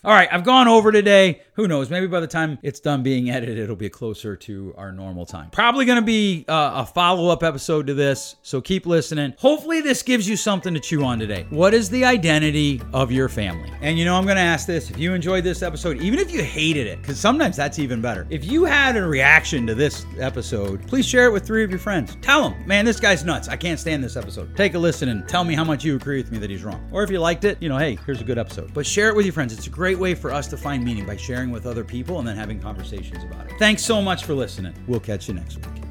All 0.03 0.13
right, 0.13 0.29
I've 0.31 0.43
gone 0.43 0.67
over 0.67 0.91
today. 0.91 1.41
Who 1.53 1.67
knows? 1.67 1.89
Maybe 1.89 2.07
by 2.07 2.19
the 2.19 2.27
time 2.27 2.57
it's 2.63 2.79
done 2.79 3.03
being 3.03 3.29
edited, 3.29 3.57
it'll 3.57 3.75
be 3.75 3.89
closer 3.89 4.35
to 4.35 4.73
our 4.77 4.91
normal 4.91 5.25
time. 5.25 5.49
Probably 5.51 5.85
going 5.85 5.99
to 5.99 6.05
be 6.05 6.45
uh, 6.47 6.83
a 6.83 6.85
follow 6.85 7.29
up 7.29 7.43
episode 7.43 7.87
to 7.87 7.93
this, 7.93 8.35
so 8.41 8.61
keep 8.61 8.85
listening. 8.85 9.33
Hopefully, 9.37 9.81
this 9.81 10.01
gives 10.03 10.27
you 10.27 10.35
something 10.35 10.73
to 10.73 10.79
chew 10.79 11.03
on 11.03 11.19
today. 11.19 11.45
What 11.49 11.73
is 11.73 11.89
the 11.89 12.05
identity 12.05 12.81
of 12.93 13.11
your 13.11 13.29
family? 13.29 13.71
And 13.81 13.97
you 13.97 14.05
know, 14.05 14.15
I'm 14.15 14.25
going 14.25 14.37
to 14.37 14.41
ask 14.41 14.65
this 14.67 14.89
if 14.89 14.97
you 14.97 15.13
enjoyed 15.13 15.43
this 15.43 15.61
episode, 15.61 16.01
even 16.01 16.19
if 16.19 16.31
you 16.31 16.43
hated 16.43 16.87
it, 16.87 17.01
because 17.01 17.19
sometimes 17.19 17.55
that's 17.55 17.79
even 17.79 18.01
better. 18.01 18.27
If 18.29 18.45
you 18.45 18.65
had 18.65 18.95
a 18.95 19.05
reaction 19.05 19.67
to 19.67 19.75
this 19.75 20.05
episode, 20.19 20.85
please 20.87 21.05
share 21.05 21.25
it 21.25 21.31
with 21.31 21.45
three 21.45 21.63
of 21.63 21.69
your 21.69 21.79
friends. 21.79 22.17
Tell 22.21 22.49
them, 22.49 22.67
man, 22.67 22.85
this 22.85 22.99
guy's 22.99 23.23
nuts. 23.23 23.47
I 23.47 23.57
can't 23.57 23.79
stand 23.79 24.03
this 24.03 24.15
episode. 24.15 24.55
Take 24.55 24.73
a 24.73 24.79
listen 24.79 25.09
and 25.09 25.27
tell 25.27 25.43
me 25.43 25.55
how 25.55 25.63
much 25.63 25.83
you 25.83 25.95
agree 25.95 26.17
with 26.17 26.31
me 26.31 26.37
that 26.39 26.49
he's 26.49 26.63
wrong. 26.63 26.87
Or 26.91 27.03
if 27.03 27.09
you 27.09 27.19
liked 27.19 27.43
it, 27.45 27.61
you 27.61 27.69
know, 27.69 27.77
hey, 27.77 27.97
here's 28.05 28.21
a 28.21 28.23
good 28.23 28.37
episode. 28.37 28.73
But 28.73 28.85
share 29.01 29.09
it 29.09 29.15
with 29.15 29.25
your 29.25 29.33
friends. 29.33 29.51
It's 29.51 29.65
a 29.65 29.71
great 29.71 29.97
way 29.97 30.13
for 30.13 30.31
us 30.31 30.45
to 30.49 30.57
find 30.57 30.85
meaning 30.85 31.07
by 31.07 31.15
sharing 31.15 31.49
with 31.49 31.65
other 31.65 31.83
people 31.83 32.19
and 32.19 32.27
then 32.27 32.35
having 32.35 32.59
conversations 32.59 33.23
about 33.23 33.49
it. 33.49 33.53
Thanks 33.57 33.83
so 33.83 33.99
much 33.99 34.25
for 34.25 34.35
listening. 34.35 34.75
We'll 34.87 34.99
catch 34.99 35.27
you 35.27 35.33
next 35.33 35.55
week. 35.55 35.83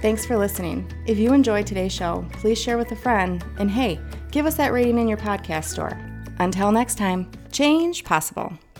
Thanks 0.00 0.24
for 0.24 0.34
listening. 0.38 0.90
If 1.04 1.18
you 1.18 1.34
enjoyed 1.34 1.66
today's 1.66 1.92
show, 1.92 2.26
please 2.32 2.58
share 2.58 2.78
with 2.78 2.90
a 2.90 2.96
friend. 2.96 3.44
And 3.58 3.70
hey, 3.70 4.00
give 4.30 4.46
us 4.46 4.54
that 4.54 4.72
rating 4.72 4.98
in 4.98 5.08
your 5.08 5.18
podcast 5.18 5.64
store. 5.64 6.00
Until 6.38 6.72
next 6.72 6.96
time, 6.96 7.30
change 7.52 8.02
possible. 8.02 8.56